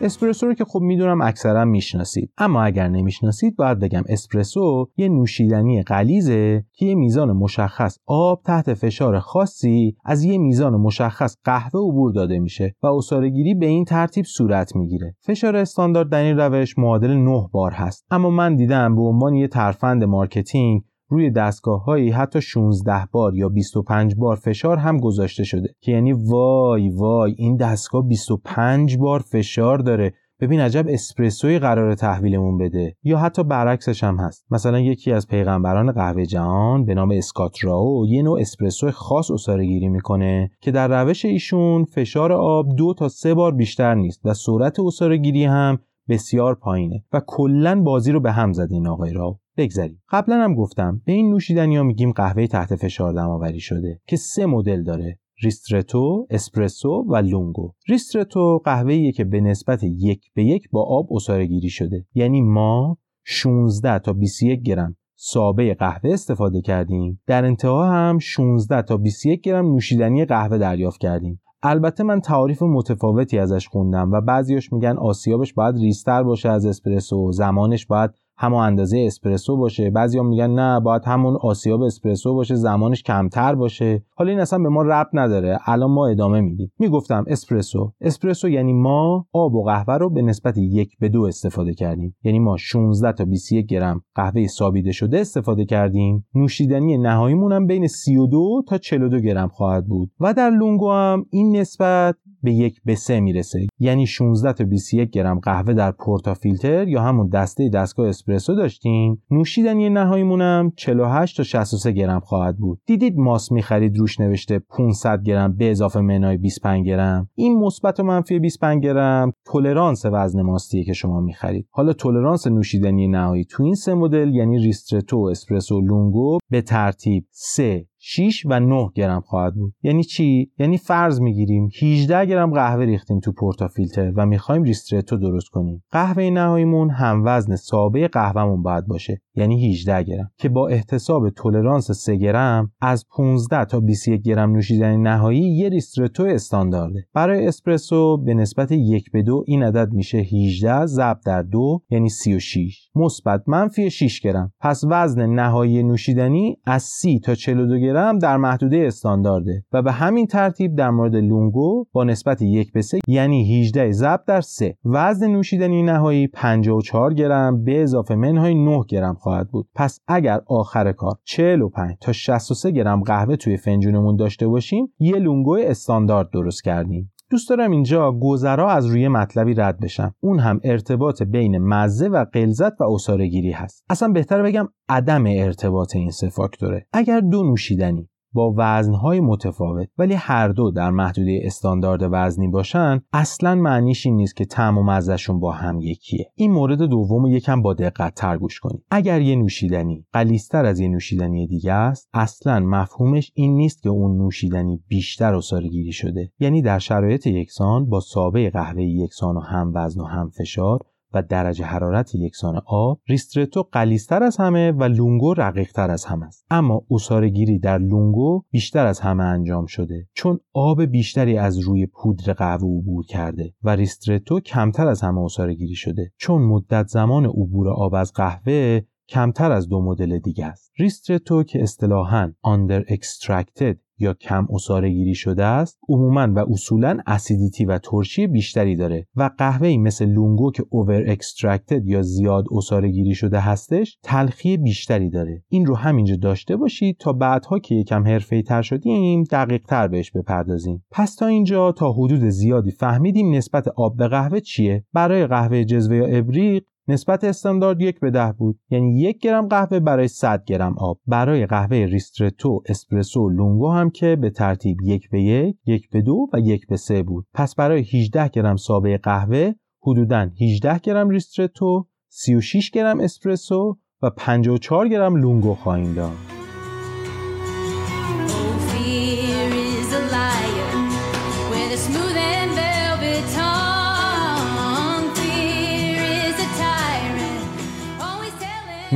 اسپرسو 0.04 0.46
رو 0.46 0.54
که 0.54 0.64
خب 0.64 0.80
می‌دونم 0.80 1.20
اکثرا 1.20 1.64
می‌شناسید. 1.64 2.32
اما 2.38 2.62
اگر 2.62 2.88
نمی‌شناسید 2.88 3.56
باید 3.56 3.78
بگم 3.78 4.02
اسپرسو 4.08 4.90
یه 4.96 5.08
نوشیدنی 5.08 5.82
غلیظه 5.82 6.64
که 6.72 6.86
یه 6.86 6.94
میزان 6.94 7.32
مشخص 7.32 7.98
آب 8.06 8.42
تحت 8.44 8.74
فشار 8.74 9.18
خاصی 9.18 9.96
از 10.04 10.24
یه 10.24 10.38
میزان 10.38 10.76
مشخص 10.76 11.36
قهوه 11.44 11.80
عبور 11.80 12.12
داده 12.12 12.38
میشه 12.38 12.74
و 12.82 12.88
عصاره‌گیری 13.28 13.54
به 13.54 13.66
این 13.66 13.84
ترتیب 13.84 14.24
صورت 14.24 14.76
می‌گیره. 14.76 15.16
فشار 15.20 15.56
استاندارد 15.56 16.08
در 16.08 16.22
این 16.22 16.36
روش 16.36 16.78
معادل 16.78 17.14
9 17.14 17.48
بار 17.52 17.72
هست. 17.72 18.04
اما 18.10 18.30
من 18.30 18.56
دیدم 18.56 18.96
به 18.96 19.02
عنوان 19.02 19.34
یه 19.34 19.48
ترفند 19.48 20.04
marketing 20.04 20.82
روی 21.08 21.30
دستگاه 21.30 21.84
هایی 21.84 22.10
حتی 22.10 22.40
16 22.40 23.06
بار 23.12 23.34
یا 23.34 23.48
25 23.48 24.14
بار 24.14 24.36
فشار 24.36 24.76
هم 24.76 25.00
گذاشته 25.00 25.44
شده. 25.44 25.74
که 25.80 25.92
یعنی 25.92 26.12
وای 26.12 26.88
وای 26.88 27.34
این 27.38 27.56
دستگاه 27.56 28.08
25 28.08 28.96
بار 28.96 29.20
فشار 29.20 29.78
داره. 29.78 30.12
ببین 30.40 30.60
عجب 30.60 30.84
اسپرسوی 30.88 31.58
قرار 31.58 31.94
تحویلمون 31.94 32.58
بده. 32.58 32.96
یا 33.02 33.18
حتی 33.18 33.44
برعکسش 33.44 34.04
هم 34.04 34.16
هست. 34.16 34.46
مثلا 34.50 34.80
یکی 34.80 35.12
از 35.12 35.28
پیغمبران 35.28 35.92
قهوه 35.92 36.26
جهان 36.26 36.84
به 36.84 36.94
نام 36.94 37.10
اسکات 37.10 37.64
راو 37.64 38.06
یه 38.06 38.22
نوع 38.22 38.40
اسپرسو 38.40 38.90
خاص 38.90 39.30
اصاره 39.30 39.66
گیری 39.66 39.88
می‌کنه 39.88 40.50
که 40.60 40.70
در 40.70 41.02
روش 41.02 41.24
ایشون 41.24 41.84
فشار 41.84 42.32
آب 42.32 42.76
دو 42.76 42.94
تا 42.94 43.08
سه 43.08 43.34
بار 43.34 43.54
بیشتر 43.54 43.94
نیست 43.94 44.20
و 44.24 44.34
سرعت 44.34 44.80
اصاره 44.80 45.16
گیری 45.16 45.44
هم 45.44 45.78
بسیار 46.08 46.54
پایینه. 46.54 47.04
و 47.12 47.20
کلا 47.26 47.82
بازی 47.82 48.12
رو 48.12 48.20
به 48.20 48.32
هم 48.32 48.52
زد 48.52 48.68
این 48.70 48.86
آقای 48.86 49.12
راو 49.12 49.38
بگذریم 49.56 50.02
قبلا 50.10 50.44
هم 50.44 50.54
گفتم 50.54 51.02
به 51.04 51.12
این 51.12 51.30
نوشیدنی 51.30 51.76
ها 51.76 51.82
میگیم 51.82 52.12
قهوه 52.12 52.46
تحت 52.46 52.76
فشار 52.76 53.12
دمآوری 53.12 53.60
شده 53.60 54.00
که 54.06 54.16
سه 54.16 54.46
مدل 54.46 54.82
داره 54.82 55.18
ریسترتو، 55.42 56.26
اسپرسو 56.30 57.04
و 57.08 57.16
لونگو. 57.16 57.72
ریسترتو 57.88 58.58
قهوه‌ایه 58.64 59.12
که 59.12 59.24
به 59.24 59.40
نسبت 59.40 59.80
یک 59.82 60.32
به 60.34 60.44
یک 60.44 60.70
با 60.70 60.82
آب 60.82 61.12
اصاره 61.12 61.68
شده. 61.68 62.06
یعنی 62.14 62.42
ما 62.42 62.98
16 63.24 63.98
تا 63.98 64.12
21 64.12 64.60
گرم 64.60 64.96
سابه 65.16 65.74
قهوه 65.74 66.10
استفاده 66.10 66.60
کردیم. 66.60 67.20
در 67.26 67.44
انتها 67.44 67.86
هم 67.86 68.18
16 68.18 68.82
تا 68.82 68.96
21 68.96 69.40
گرم 69.40 69.66
نوشیدنی 69.66 70.24
قهوه 70.24 70.58
دریافت 70.58 71.00
کردیم. 71.00 71.40
البته 71.62 72.04
من 72.04 72.20
تعاریف 72.20 72.62
متفاوتی 72.62 73.38
ازش 73.38 73.68
خوندم 73.68 74.12
و 74.12 74.20
بعضیاش 74.20 74.72
میگن 74.72 74.96
آسیابش 74.98 75.54
باید 75.54 75.76
ریستر 75.76 76.22
باشه 76.22 76.48
از 76.48 76.66
اسپرسو 76.66 77.32
زمانش 77.32 77.86
باید 77.86 78.10
همون 78.36 78.60
اندازه 78.60 79.04
اسپرسو 79.06 79.56
باشه. 79.56 79.90
بعضیا 79.90 80.22
میگن 80.22 80.50
نه 80.50 80.80
باید 80.80 81.02
همون 81.04 81.38
آسیاب 81.40 81.82
اسپرسو 81.82 82.34
باشه 82.34 82.54
زمانش 82.54 83.02
کمتر 83.02 83.54
باشه. 83.54 84.02
حالا 84.16 84.30
این 84.30 84.40
اصلا 84.40 84.58
به 84.58 84.68
ما 84.68 84.82
ربط 84.82 85.08
نداره. 85.12 85.58
الان 85.66 85.90
ما 85.90 86.06
ادامه 86.06 86.40
میدیم. 86.40 86.72
می‌گفتم 86.78 87.24
اسپرسو. 87.28 87.92
اسپرسو 88.00 88.48
یعنی 88.48 88.72
ما 88.72 89.26
آب 89.32 89.54
و 89.54 89.64
قهوه 89.64 89.94
رو 89.94 90.10
به 90.10 90.22
نسبت 90.22 90.58
یک 90.58 90.98
به 90.98 91.08
دو 91.08 91.22
استفاده 91.22 91.74
کردیم. 91.74 92.16
یعنی 92.24 92.38
ما 92.38 92.56
16 92.56 93.12
تا 93.12 93.24
21 93.24 93.66
گرم 93.66 94.00
قهوه 94.14 94.46
سابیده 94.46 94.92
شده 94.92 95.20
استفاده 95.20 95.64
کردیم. 95.64 96.26
نوشیدنی 96.34 96.98
نهاییمون 96.98 97.52
هم 97.52 97.66
بین 97.66 97.86
32 97.86 98.62
تا 98.68 98.78
42 98.78 99.20
گرم 99.20 99.48
خواهد 99.48 99.86
بود. 99.86 100.10
و 100.20 100.34
در 100.34 100.50
لونگو 100.50 100.90
هم 100.90 101.24
این 101.30 101.56
نسبت 101.56 102.16
به 102.44 102.52
یک 102.52 102.80
به 102.84 102.94
سه 102.94 103.20
می‌رسه. 103.20 103.66
یعنی 103.78 104.06
16 104.06 104.52
تا 104.52 104.64
21 104.64 105.10
گرم 105.10 105.38
قهوه 105.38 105.74
در 105.74 105.92
portafilter 105.92 106.88
یا 106.88 107.02
همون 107.02 107.28
دسته 107.28 107.68
دستگاه 107.68 108.08
اسپرسو 108.08 108.54
داشتیم. 108.54 109.22
نوشیدنی 109.30 109.90
نهاییمون 109.90 110.40
هم 110.40 110.72
48 110.76 111.36
تا 111.36 111.42
63 111.42 111.92
گرم 111.92 112.20
خواهد 112.20 112.56
بود. 112.56 112.80
دیدید 112.86 113.16
ماست 113.16 113.52
می‌خرید 113.52 113.98
روش 113.98 114.20
نوشته 114.20 114.58
500 114.58 115.22
گرم 115.22 115.56
به 115.56 115.70
اضافه 115.70 116.00
منهای 116.00 116.36
25 116.36 116.86
گرم. 116.86 117.28
این 117.34 117.58
مثبت 117.58 118.00
و 118.00 118.02
منفی 118.02 118.38
25 118.38 118.84
گرم 118.84 119.32
تولرانس 119.44 120.06
وزن 120.12 120.42
ماستیه 120.42 120.84
که 120.84 120.92
شما 120.92 121.20
می‌خرید. 121.20 121.66
حالا 121.70 121.92
تولرانس 121.92 122.46
نوشیدنی 122.46 123.08
نهایی 123.08 123.44
تو 123.44 123.62
این 123.62 123.74
سه 123.74 123.94
مدل 123.94 124.34
یعنی 124.34 124.58
ریسترتو 124.58 125.18
اسپرسو 125.18 125.80
لونگو 125.80 126.38
به 126.50 126.62
ترتیب 126.62 127.26
3 127.30 127.86
6 128.06 128.46
و 128.46 128.60
9 128.60 128.88
گرم 128.94 129.20
خواهد 129.20 129.54
بود. 129.54 129.74
یعنی 129.82 130.04
چی؟ 130.04 130.50
یعنی 130.58 130.78
فرض 130.78 131.20
می‌گیریم 131.20 131.68
18 131.82 132.26
گرم 132.26 132.52
قهوه 132.52 132.84
ریختیم 132.84 133.20
تو 133.20 133.32
portafilter 133.32 134.12
و 134.16 134.26
می‌خوایم 134.26 134.62
ریسترتو 134.62 135.16
درست 135.16 135.48
کنیم. 135.48 135.84
قهوه 135.90 136.30
نهاییمون 136.30 136.90
هم 136.90 137.22
وزن 137.24 137.56
ساب 137.56 138.08
قهوه‌مون 138.08 138.62
باید 138.62 138.86
باشه. 138.86 139.20
یعنی 139.34 139.70
18 139.70 140.02
گرم. 140.02 140.30
که 140.38 140.48
با 140.48 140.68
احتساب 140.68 141.30
تولرانس 141.30 141.90
3 141.90 142.16
گرم 142.16 142.72
از 142.80 143.04
15 143.16 143.64
تا 143.64 143.80
21 143.80 144.22
گرم 144.22 144.52
نوشیدنی 144.52 144.96
نهایی 144.96 145.56
یه 145.56 145.68
ریسترتو 145.68 146.22
استاندارده. 146.22 147.06
برای 147.14 147.46
اسپرسو 147.46 148.16
به 148.16 148.34
نسبت 148.34 148.72
1 148.72 149.10
به 149.12 149.22
2 149.22 149.44
این 149.46 149.62
عدد 149.62 149.92
میشه 149.92 150.18
18 150.18 150.86
ضرب 150.86 151.20
در 151.26 151.42
2 151.42 151.82
یعنی 151.90 152.08
36 152.08 152.90
مثبت 152.94 153.42
منفی 153.46 153.90
6 153.90 154.20
گرم. 154.20 154.52
پس 154.60 154.84
وزن 154.90 155.26
نهایی 155.26 155.82
نوشیدنی 155.82 156.56
از 156.64 156.82
30 156.82 157.18
تا 157.18 157.34
42 157.34 157.78
گرم 157.78 157.93
در 157.94 158.36
محدوده 158.36 158.84
استاندارده 158.86 159.64
و 159.72 159.82
به 159.82 159.92
همین 159.92 160.26
ترتیب 160.26 160.76
در 160.76 160.90
مورد 160.90 161.16
لونگو 161.16 161.84
با 161.92 162.04
نسبت 162.04 162.42
1 162.42 162.72
به 162.72 162.82
3 162.82 162.98
یعنی 163.08 163.60
18 163.60 163.92
ضرب 163.92 164.24
در 164.26 164.40
3 164.40 164.76
وزن 164.84 165.30
نوشیدنی 165.30 165.82
نهایی 165.82 166.26
54 166.26 167.14
گرم 167.14 167.64
به 167.64 167.82
اضافه 167.82 168.14
منهای 168.14 168.54
9 168.54 168.80
گرم 168.88 169.14
خواهد 169.14 169.48
بود. 169.48 169.68
پس 169.74 170.00
اگر 170.08 170.40
آخر 170.46 170.92
کار 170.92 171.14
45 171.24 171.96
تا 172.00 172.12
63 172.12 172.70
گرم 172.70 173.02
قهوه 173.02 173.36
توی 173.36 173.56
فنجونمون 173.56 174.16
داشته 174.16 174.46
باشیم 174.48 174.92
یه 174.98 175.16
لونگو 175.16 175.56
استاندارد 175.60 176.30
درست 176.30 176.64
کردیم. 176.64 177.13
دوست 177.34 177.48
دارم 177.48 177.70
اینجا 177.70 178.12
گذرا 178.12 178.70
از 178.70 178.86
روی 178.86 179.08
مطلبی 179.08 179.54
رد 179.54 179.80
بشم. 179.80 180.14
اون 180.20 180.38
هم 180.38 180.60
ارتباط 180.64 181.22
بین 181.22 181.58
مزه 181.58 182.08
و 182.08 182.24
قلزت 182.32 182.80
و 182.80 182.84
اصارگیری 182.84 183.50
هست. 183.50 183.84
اصلا 183.90 184.08
بهتر 184.08 184.42
بگم 184.42 184.68
عدم 184.88 185.24
ارتباط 185.26 185.96
این 185.96 186.10
سه 186.10 186.28
فاکتوره. 186.28 186.86
اگر 186.92 187.20
دو 187.20 187.42
نوشیدنی 187.42 188.08
با 188.34 188.54
وزنهای 188.56 189.20
متفاوت 189.20 189.88
ولی 189.98 190.14
هر 190.14 190.48
دو 190.48 190.70
در 190.70 190.90
محدوده 190.90 191.40
استاندارد 191.44 192.08
وزنی 192.12 192.48
باشن 192.48 193.00
اصلا 193.12 193.54
معنیش 193.54 194.06
این 194.06 194.16
نیست 194.16 194.36
که 194.36 194.44
طعم 194.44 194.78
و 194.78 194.82
مزهشون 194.82 195.40
با 195.40 195.52
هم 195.52 195.80
یکیه. 195.80 196.30
این 196.34 196.52
مورد 196.52 196.82
دوم 196.82 197.26
یکم 197.26 197.62
با 197.62 197.74
دقت 197.74 198.14
تر 198.14 198.38
گوش 198.38 198.60
کنید. 198.60 198.84
اگر 198.90 199.20
یه 199.20 199.36
نوشیدنی 199.36 200.06
قلیستر 200.12 200.64
از 200.64 200.80
یه 200.80 200.88
نوشیدنی 200.88 201.46
دیگه 201.46 201.72
است 201.72 202.08
اصلا 202.12 202.60
مفهومش 202.60 203.32
این 203.34 203.56
نیست 203.56 203.82
که 203.82 203.88
اون 203.88 204.16
نوشیدنی 204.16 204.82
بیشتر 204.88 205.40
گیری 205.70 205.92
شده. 205.92 206.32
یعنی 206.38 206.62
در 206.62 206.78
شرایط 206.78 207.26
یکسان 207.26 207.88
با 207.88 208.00
سابه 208.00 208.50
قهوه 208.50 208.82
یکسان 208.82 209.36
و 209.36 209.40
هم 209.40 209.72
وزن 209.74 210.00
و 210.00 210.04
هم 210.04 210.30
فشار 210.30 210.78
و 211.14 211.22
درجه 211.22 211.64
حرارت 211.64 212.14
یکسان 212.14 212.60
آب 212.66 213.00
ریسترتو 213.06 213.62
غلیظ‌تر 213.72 214.22
از 214.22 214.36
همه 214.36 214.72
و 214.72 214.84
لونگو 214.84 215.34
رقیقتر 215.34 215.90
از 215.90 216.04
همه 216.04 216.26
است. 216.26 216.46
اما 216.50 216.82
عصاره‌گیری 216.90 217.58
در 217.58 217.78
لونگو 217.78 218.42
بیشتر 218.50 218.86
از 218.86 219.00
همه 219.00 219.24
انجام 219.24 219.66
شده 219.66 220.08
چون 220.12 220.40
آب 220.52 220.82
بیشتری 220.82 221.38
از 221.38 221.58
روی 221.58 221.86
پودر 221.86 222.32
قهوه 222.32 222.78
عبور 222.78 223.04
کرده 223.06 223.54
و 223.62 223.70
ریسترتو 223.70 224.40
کمتر 224.40 224.86
از 224.86 225.02
همه 225.02 225.20
عصاره‌گیری 225.20 225.74
شده 225.74 226.12
چون 226.16 226.42
مدت 226.42 226.86
زمان 226.86 227.24
عبور 227.24 227.68
آب 227.68 227.94
از 227.94 228.12
قهوه 228.12 228.80
کمتر 229.08 229.52
از 229.52 229.68
دو 229.68 229.82
مدل 229.82 230.18
دیگه 230.18 230.46
است. 230.46 230.72
ریسترتو 230.78 231.42
که 231.42 231.62
اصطلاحاً 231.62 232.32
under 232.46 232.82
extracted 232.90 233.83
یا 233.98 234.14
کم 234.14 234.46
عصاره 234.50 234.90
گیری 234.90 235.14
شده 235.14 235.44
است 235.44 235.78
عموما 235.88 236.28
و 236.34 236.52
اصولا 236.52 236.98
acidity 237.06 237.64
و 237.64 237.78
ترشی 237.78 238.26
بیشتری 238.26 238.76
داره 238.76 239.06
و 239.16 239.30
قهوه 239.38 239.76
مثل 239.76 240.06
لونگو 240.06 240.50
که 240.50 240.64
over 240.70 241.04
extracted 241.10 241.86
یا 241.86 242.02
زیاد 242.02 242.44
عصاره 242.52 242.88
گیری 242.88 243.14
شده 243.14 243.40
هستش 243.40 243.98
تلخی 244.02 244.56
بیشتری 244.56 245.10
داره. 245.10 245.42
این 245.48 245.66
رو 245.66 245.76
همینجا 245.76 246.16
داشته 246.16 246.56
باشید 246.56 246.96
تا 246.98 247.12
بعدها 247.12 247.58
که 247.58 247.74
یکم 247.74 248.06
حرفه‌ای 248.06 248.42
تر 248.42 248.62
شدیم 248.62 249.24
دقیق 249.24 249.62
تر 249.66 249.88
بهش 249.88 250.10
بپردازیم. 250.10 250.84
پس 250.90 251.14
تا 251.14 251.26
اینجا 251.26 251.72
تا 251.72 251.92
حدود 251.92 252.28
زیادی 252.28 252.70
فهمیدیم 252.70 253.34
نسبت 253.34 253.68
آب 253.68 253.96
به 253.96 254.08
قهوه 254.08 254.40
چیه؟ 254.40 254.84
برای 254.92 255.26
قهوه 255.26 255.64
جزوه 255.64 255.96
یا 255.96 256.06
ابریق 256.06 256.64
نسبت 256.88 257.24
استاندارد 257.24 257.80
یک 257.80 258.00
به 258.00 258.10
ده 258.10 258.32
بود. 258.32 258.58
یعنی 258.70 259.00
یک 259.00 259.18
گرم 259.18 259.48
قهوه 259.48 259.80
برای 259.80 260.08
100 260.08 260.44
گرم 260.44 260.78
آب. 260.78 261.00
برای 261.06 261.46
قهوه 261.46 261.76
ریسترتو 261.76 262.62
اسپرسو 262.66 263.28
لونگو 263.28 263.70
هم 263.70 263.90
که 263.90 264.16
به 264.16 264.30
ترتیب 264.30 264.76
یک 264.82 265.10
به 265.10 265.22
یک 265.22 265.56
یک 265.66 265.90
به 265.90 266.02
دو 266.02 266.26
و 266.32 266.40
یک 266.40 266.66
به 266.66 266.76
سه 266.76 267.02
بود. 267.02 267.26
پس 267.34 267.54
برای 267.54 267.80
18 267.80 268.28
گرم 268.28 268.56
سابه 268.56 268.98
قهوه 268.98 269.52
حدوداً 269.82 270.30
18 270.40 270.78
گرم 270.78 271.08
ریسترتو 271.08 271.86
36 272.08 272.70
گرم 272.70 273.00
اسپرسو 273.00 273.78
و 274.02 274.10
54 274.10 274.88
گرم 274.88 275.16
لونگو 275.16 275.54
خواهیم 275.54 275.94
داد. 275.94 276.33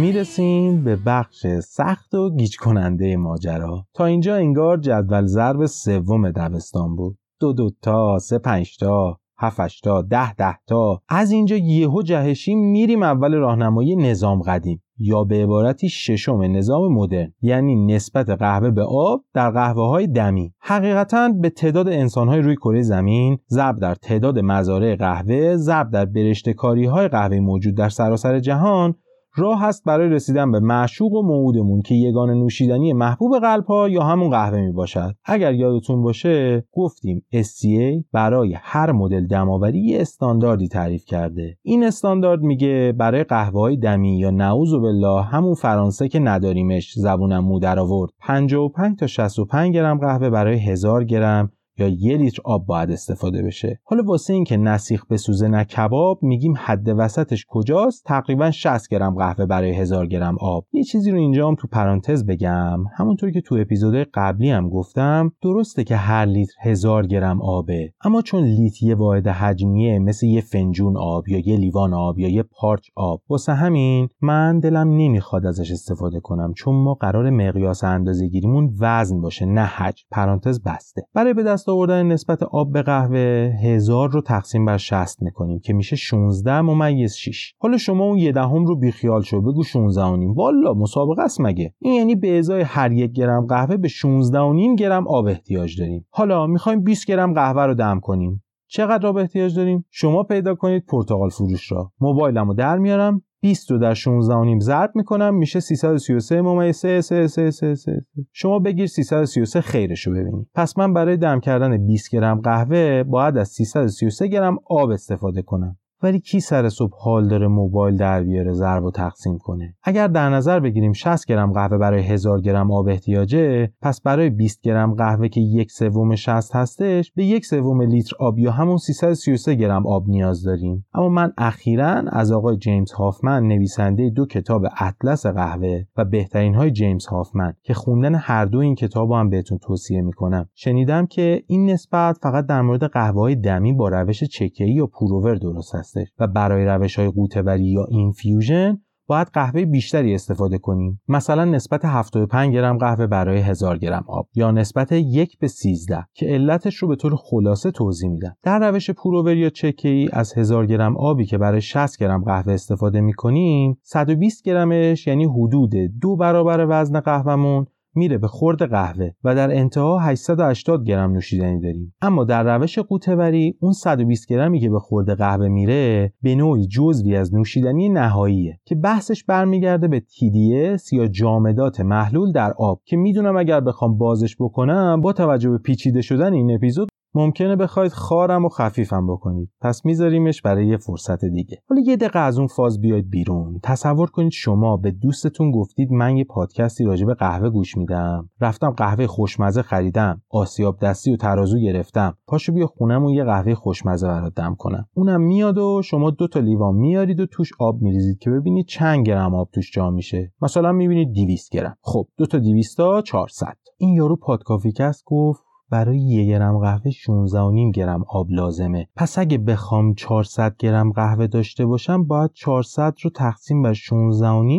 می‌رسیم 0.00 0.84
به 0.84 0.96
بخش 0.96 1.46
سخت 1.46 2.14
و 2.14 2.30
گیج 2.30 2.56
کننده 2.56 3.16
ماجرا. 3.16 3.86
تا 3.94 4.04
اینجا 4.04 4.36
انگار 4.36 4.76
جدول 4.76 5.26
ضرب 5.26 5.66
سوم 5.66 6.30
دبستان 6.30 6.96
بود. 6.96 7.18
دو 7.40 7.52
دو 7.52 7.70
تا 7.82 8.18
سه 8.18 8.38
پنج 8.38 8.76
تا 8.76 9.18
هفت 9.38 9.82
تا 9.84 10.02
ده 10.02 10.34
ده 10.34 10.56
تا. 10.66 11.02
از 11.08 11.30
اینجا 11.30 11.56
یهو 11.56 12.02
جهشی 12.02 12.54
میریم 12.54 13.02
اول 13.02 13.34
راهنمایی 13.34 13.96
نظام 13.96 14.42
قدیم. 14.42 14.82
یا 14.98 15.24
به 15.24 15.42
عبارتی 15.42 15.88
ششم 15.88 16.42
نظام 16.42 16.92
مدرن. 16.92 17.32
یعنی 17.42 17.86
نسبت 17.86 18.30
قهوه 18.30 18.70
به 18.70 18.82
آب 18.82 19.24
در 19.34 19.50
قهوه 19.50 19.88
های 19.88 20.06
دمی. 20.06 20.52
حقیقتا 20.60 21.28
به 21.28 21.50
تعداد 21.50 21.88
انسان 21.88 22.28
های 22.28 22.40
روی 22.40 22.56
کره 22.56 22.82
زمین 22.82 23.38
ضرب 23.48 23.76
در 23.76 23.94
تعداد 23.94 24.38
مزارع 24.38 24.96
قهوه 24.96 25.56
ضرب 25.56 25.90
در 25.90 26.04
برشته 26.04 26.52
کاری 26.52 26.84
های 26.84 27.08
قهوه 27.08 27.40
موجود 27.40 27.74
در 27.74 27.88
سراسر 27.88 28.38
جهان 28.38 28.94
راه 29.38 29.60
هست 29.60 29.84
برای 29.84 30.08
رسیدن 30.08 30.50
به 30.50 30.60
معشوق 30.60 31.12
و 31.12 31.22
موعودمون 31.22 31.82
که 31.82 31.94
یگان 31.94 32.30
نوشیدنی 32.30 32.92
محبوب 32.92 33.38
قلب 33.38 33.64
ها 33.64 33.88
یا 33.88 34.02
همون 34.02 34.30
قهوه 34.30 34.60
می 34.60 34.72
باشد 34.72 35.14
اگر 35.24 35.54
یادتون 35.54 36.02
باشه 36.02 36.64
گفتیم 36.72 37.24
SCA 37.34 38.04
برای 38.12 38.56
هر 38.60 38.92
مدل 38.92 39.26
دماوری 39.26 39.96
استانداردی 39.96 40.68
تعریف 40.68 41.04
کرده. 41.04 41.56
این 41.62 41.84
استاندارد 41.84 42.40
میگه 42.40 42.94
برای 42.98 43.24
قهوه 43.24 43.60
های 43.60 43.76
دمی 43.76 44.18
یا 44.18 44.30
نعوذ 44.30 44.74
بالله 44.74 45.22
همون 45.22 45.54
فرانسه 45.54 46.08
که 46.08 46.18
نداریمش 46.18 46.92
زبونم 46.96 47.44
مو 47.44 47.58
در 47.58 47.78
آورد. 47.78 48.10
55 48.20 48.98
تا 48.98 49.06
65 49.06 49.74
گرم 49.74 49.98
قهوه 49.98 50.30
برای 50.30 50.58
1000 50.58 51.04
گرم. 51.04 51.52
یا 51.78 51.88
یه 51.88 52.16
لیتر 52.16 52.42
آب 52.44 52.66
باید 52.66 52.90
استفاده 52.90 53.42
بشه. 53.42 53.80
حالا 53.84 54.02
واسه 54.02 54.34
اینکه 54.34 54.56
نسیخ 54.56 55.06
بسوزه 55.06 55.48
نه 55.48 55.64
کباب 55.64 56.18
میگیم 56.22 56.54
حد 56.58 56.88
وسطش 56.98 57.46
کجاست؟ 57.48 58.04
تقریبا 58.04 58.50
60 58.50 58.88
گرم 58.88 59.14
قهوه 59.14 59.46
برای 59.46 59.74
هزار 59.74 60.06
گرم 60.06 60.36
آب. 60.40 60.64
یه 60.72 60.82
چیزی 60.82 61.10
رو 61.10 61.18
اینجا 61.18 61.48
هم 61.48 61.54
تو 61.54 61.68
پرانتز 61.68 62.26
بگم. 62.26 62.84
همونطور 62.96 63.30
که 63.30 63.40
تو 63.40 63.54
اپیزود 63.54 63.94
قبلی 64.14 64.50
هم 64.50 64.68
گفتم 64.68 65.32
درسته 65.42 65.84
که 65.84 65.96
هر 65.96 66.24
لیتر 66.24 66.54
هزار 66.62 67.06
گرم 67.06 67.42
آبه. 67.42 67.92
اما 68.04 68.22
چون 68.22 68.44
لیتر 68.44 68.86
یه 68.86 68.94
واحد 68.94 69.26
حجمیه 69.26 69.98
مثل 69.98 70.26
یه 70.26 70.40
فنجون 70.40 70.96
آب 70.96 71.28
یا 71.28 71.38
یه 71.38 71.56
لیوان 71.56 71.94
آب 71.94 72.18
یا 72.18 72.28
یه 72.28 72.42
پارچ 72.42 72.86
آب. 72.96 73.22
واسه 73.28 73.52
همین 73.52 74.08
من 74.20 74.58
دلم 74.58 74.88
نمی‌خواد 74.88 75.46
ازش 75.46 75.72
استفاده 75.72 76.20
کنم 76.20 76.52
چون 76.56 76.74
ما 76.74 76.94
قرار 76.94 77.30
مقیاس 77.30 77.84
اندازه‌گیریمون 77.84 78.74
وزن 78.80 79.20
باشه 79.20 79.46
نه 79.46 79.64
حجم. 79.64 80.04
پرانتز 80.10 80.62
بسته. 80.62 81.02
برای 81.14 81.34
به 81.34 81.42
دست 81.42 81.67
آوردن 81.68 82.06
نسبت 82.06 82.42
آب 82.42 82.72
به 82.72 82.82
قهوه 82.82 83.52
هزار 83.62 84.10
رو 84.10 84.20
تقسیم 84.20 84.64
بر 84.64 84.76
60 84.76 85.22
می‌کنیم 85.22 85.58
که 85.58 85.72
میشه 85.72 85.96
16 85.96 86.60
ممیز 86.60 87.14
6 87.14 87.54
حالا 87.58 87.76
شما 87.76 88.04
اون 88.04 88.18
یه 88.18 88.32
دهم 88.32 88.66
رو 88.66 88.76
بیخیال 88.76 89.22
شو 89.22 89.40
بگو 89.40 89.62
16 89.62 90.02
و 90.02 90.16
نیم. 90.16 90.34
والا 90.34 90.74
مسابقه 90.74 91.22
است 91.22 91.40
مگه؟ 91.40 91.74
این 91.78 91.94
یعنی 91.94 92.14
به 92.14 92.38
ازای 92.38 92.62
هر 92.62 92.92
یک 92.92 93.12
گرم 93.12 93.46
قهوه 93.46 93.76
به 93.76 93.88
16 93.88 94.38
و 94.38 94.74
گرم 94.74 95.08
آب 95.08 95.26
احتیاج 95.26 95.80
داریم. 95.80 96.06
حالا 96.10 96.46
می‌خوایم 96.46 96.84
20 96.84 97.06
گرم 97.06 97.34
قهوه 97.34 97.62
رو 97.62 97.74
دم 97.74 98.00
کنیم. 98.00 98.42
چقدر 98.70 99.06
آب 99.06 99.16
احتیاج 99.16 99.56
داریم؟ 99.56 99.84
شما 99.90 100.22
پیدا 100.22 100.54
کنید 100.54 100.86
پرتغال 100.86 101.28
فروش 101.28 101.72
را. 101.72 101.92
موبایلمو 102.00 102.54
در 102.54 102.78
میارم. 102.78 103.22
20 103.40 103.70
رو 103.70 103.78
در 103.78 103.94
16 103.94 104.34
و 104.34 104.44
نیم 104.44 104.60
ضرب 104.60 104.90
می‌کنم 104.94 105.34
میشه 105.34 105.60
333 105.60 106.42
ممیز 106.42 106.76
3 106.76 107.00
3 107.00 107.26
3 107.26 107.50
3 107.50 107.74
3 107.74 107.92
شما 108.32 108.58
بگیر 108.58 108.86
333 108.86 109.60
خیرش 109.60 110.06
رو 110.06 110.12
ببینید 110.12 110.46
پس 110.54 110.78
من 110.78 110.92
برای 110.92 111.16
دم 111.16 111.40
کردن 111.40 111.86
20 111.86 112.10
گرم 112.10 112.40
قهوه 112.40 113.02
باید 113.02 113.36
از 113.36 113.48
333 113.48 114.28
گرم 114.28 114.58
آب 114.66 114.90
استفاده 114.90 115.42
کنم. 115.42 115.77
ولی 116.02 116.20
کی 116.20 116.40
سر 116.40 116.68
صبح 116.68 116.92
حال 117.00 117.28
داره 117.28 117.48
موبایل 117.48 117.96
در 117.96 118.22
بیاره 118.22 118.52
ضرب 118.52 118.84
و 118.84 118.90
تقسیم 118.90 119.38
کنه؟ 119.38 119.74
اگر 119.82 120.08
در 120.08 120.30
نظر 120.30 120.60
بگیریم 120.60 120.92
60 120.92 121.26
گرم 121.26 121.52
قهوه 121.52 121.78
برای 121.78 122.02
1000 122.02 122.40
گرم 122.40 122.72
آب 122.72 122.88
احتیاجه 122.88 123.72
پس 123.82 124.00
برای 124.00 124.30
20 124.30 124.60
گرم 124.62 124.94
قهوه 124.94 125.28
که 125.28 125.40
یک 125.40 125.70
سوم 125.70 126.14
60 126.14 126.56
هستش 126.56 127.12
به 127.12 127.24
یک 127.24 127.46
سوم 127.46 127.82
لیتر 127.82 128.16
آب 128.20 128.38
یا 128.38 128.50
همون 128.50 128.76
333 128.76 129.54
گرم 129.54 129.86
آب 129.86 130.08
نیاز 130.08 130.42
داریم. 130.42 130.86
اما 130.94 131.08
من 131.08 131.32
اخیرا 131.38 132.02
از 132.12 132.32
آقای 132.32 132.56
جیمز 132.56 132.92
هافمن 132.92 133.42
نویسنده 133.42 134.10
دو 134.10 134.26
کتاب 134.26 134.62
اطلس 134.80 135.26
قهوه 135.26 135.82
و 135.96 136.04
بهترین 136.04 136.54
های 136.54 136.70
جیمز 136.70 137.06
هافمن 137.06 137.54
که 137.62 137.74
خوندن 137.74 138.14
هر 138.14 138.44
دو 138.44 138.58
این 138.58 138.74
کتاب 138.74 139.12
هم 139.12 139.30
بهتون 139.30 139.58
توصیه 139.58 140.02
می‌کنم. 140.02 140.48
شنیدم 140.54 141.06
که 141.06 141.42
این 141.46 141.70
نسبت 141.70 142.18
فقط 142.22 142.46
در 142.46 142.62
مورد 142.62 142.84
قهوه 142.84 143.20
های 143.20 143.34
دمی 143.34 143.72
با 143.72 143.88
روش 143.88 144.24
چکه‌ای 144.24 144.72
یا 144.72 144.86
پوروور 144.86 145.34
درست 145.34 145.74
است. 145.74 145.87
و 146.18 146.26
برای 146.26 146.64
روش 146.64 146.98
های 146.98 147.08
قوتوری 147.08 147.64
یا 147.64 147.84
اینفیوژن 147.84 148.78
باید 149.08 149.28
قهوه 149.32 149.64
بیشتری 149.64 150.14
استفاده 150.14 150.58
کنیم. 150.58 151.00
مثلا 151.08 151.44
نسبت 151.44 151.84
75 151.84 152.54
گرم 152.54 152.78
قهوه 152.78 153.06
برای 153.06 153.38
1000 153.38 153.78
گرم 153.78 154.04
آب 154.08 154.28
یا 154.34 154.50
نسبت 154.50 154.92
یک 154.92 155.38
به 155.38 155.48
13 155.48 156.04
که 156.14 156.26
علتش 156.26 156.76
رو 156.76 156.88
به 156.88 156.96
طور 156.96 157.16
خلاصه 157.16 157.70
توضیح 157.70 158.10
میدم. 158.10 158.36
در 158.42 158.70
روش 158.70 158.90
پروور 158.90 159.36
یا 159.36 159.50
چکه 159.50 159.88
ای 159.88 160.08
از 160.12 160.34
1000 160.38 160.66
گرم 160.66 160.96
آبی 160.96 161.26
که 161.26 161.38
برای 161.38 161.60
60 161.60 161.98
گرم 161.98 162.24
قهوه 162.24 162.52
استفاده 162.52 163.00
می‌کنیم 163.00 163.78
120 163.82 164.44
گرمش 164.44 165.06
یعنی 165.06 165.24
حدود 165.24 165.72
دو 166.00 166.16
برابر 166.16 166.66
وزن 166.68 167.00
قهوهمون 167.00 167.66
میره 167.94 168.18
به 168.18 168.28
خورد 168.28 168.62
قهوه 168.62 169.10
و 169.24 169.34
در 169.34 169.50
انتها 169.56 169.98
880 169.98 170.84
گرم 170.84 171.12
نوشیدنی 171.12 171.60
داریم. 171.60 171.94
اما 172.02 172.24
در 172.24 172.56
روش 172.56 172.78
قوطه‌وری 172.78 173.54
اون 173.60 173.72
120 173.72 174.28
گرمی 174.28 174.60
که 174.60 174.70
به 174.70 174.78
خورد 174.78 175.18
قهوه 175.18 175.48
میره 175.48 176.12
به 176.22 176.34
نوعی 176.34 176.66
جزوی 176.66 177.16
از 177.16 177.34
نوشیدنی 177.34 177.88
نهاییه 177.88 178.60
که 178.64 178.74
بحثش 178.74 179.24
برمیگرده 179.24 179.88
به 179.88 180.00
TDS 180.00 180.92
یا 180.92 181.06
جامدات 181.06 181.80
محلول 181.80 182.32
در 182.32 182.52
آب 182.58 182.80
که 182.84 182.96
می‌دونم 182.96 183.36
اگر 183.36 183.60
بخوام 183.60 183.98
بازش 183.98 184.36
بکنم 184.40 185.00
با 185.00 185.12
توجه 185.12 185.50
به 185.50 185.58
پیچیده 185.58 186.00
شدن 186.00 186.32
این 186.32 186.54
اپیزود 186.54 186.88
ممکنه 187.14 187.56
بخواید 187.56 187.92
خارم 187.92 188.44
و 188.44 188.48
خفیفم 188.48 189.06
بکنید. 189.06 189.50
پس 189.60 189.84
میذاریمش 189.84 190.42
برای 190.42 190.66
یه 190.66 190.76
فرصت 190.76 191.24
دیگه. 191.24 191.62
حالا 191.68 191.82
یه 191.86 191.96
دقیقه 191.96 192.18
از 192.18 192.38
اون 192.38 192.46
فاز 192.46 192.80
بیاید 192.80 193.10
بیرون. 193.10 193.60
تصور 193.62 194.10
کنید 194.10 194.32
شما 194.32 194.76
به 194.76 194.90
دوستتون 194.90 195.50
گفتید 195.50 195.92
من 195.92 196.16
یه 196.16 196.24
پادکستی 196.24 196.84
راجع 196.84 197.06
به 197.06 197.14
قهوه 197.14 197.50
گوش 197.50 197.76
میدم. 197.76 198.30
رفتم 198.40 198.70
قهوه 198.70 199.06
خوشمزه 199.06 199.62
خریدم. 199.62 200.22
آسیاب 200.30 200.78
دستی 200.78 201.12
و 201.12 201.16
ترازو 201.16 201.58
گرفتم. 201.58 202.16
پاشو 202.26 202.52
بیا 202.52 202.66
خونمون 202.66 203.12
یه 203.12 203.24
قهوه 203.24 203.54
خوشمزه 203.54 204.06
برات 204.06 204.34
دم 204.34 204.54
کنم. 204.58 204.86
اونم 204.94 205.20
میاد 205.20 205.58
و 205.58 205.82
شما 205.84 206.10
دو 206.10 206.28
تا 206.28 206.40
لیوان 206.40 206.74
میارید 206.74 207.20
و 207.20 207.26
توش 207.26 207.50
آب 207.58 207.82
میریزید 207.82 208.18
که 208.18 208.30
ببینید 208.30 208.66
چند 208.66 209.06
گرم 209.06 209.34
آب 209.34 209.48
توش 209.54 209.70
جا 209.72 209.90
میشه. 209.90 210.32
مثلا 210.42 210.72
می‌بینید 210.72 211.12
200 211.12 211.52
گرم. 211.52 211.76
خب 211.82 212.06
دو 212.16 212.26
تا 212.26 212.38
200 212.38 212.76
تا 212.76 213.02
400 213.02 213.56
این 213.78 213.94
یارو 213.94 214.16
پادکافیکست 214.16 215.02
گفت 215.06 215.47
برای 215.70 215.98
یک 215.98 216.28
گرم 216.28 216.58
قهوه 216.58 216.90
16.5 216.90 217.74
گرم 217.74 218.04
آب 218.08 218.30
لازمه. 218.30 218.88
پس 218.96 219.18
اگه 219.18 219.38
بخوام 219.38 219.94
400 219.94 220.56
گرم 220.58 220.92
قهوه 220.92 221.26
داشته 221.26 221.66
باشم 221.66 222.04
باید 222.04 222.30
400 222.34 222.94
رو 223.02 223.10
تقسیم 223.10 223.62
بر 223.62 223.74
16.5 223.74 223.80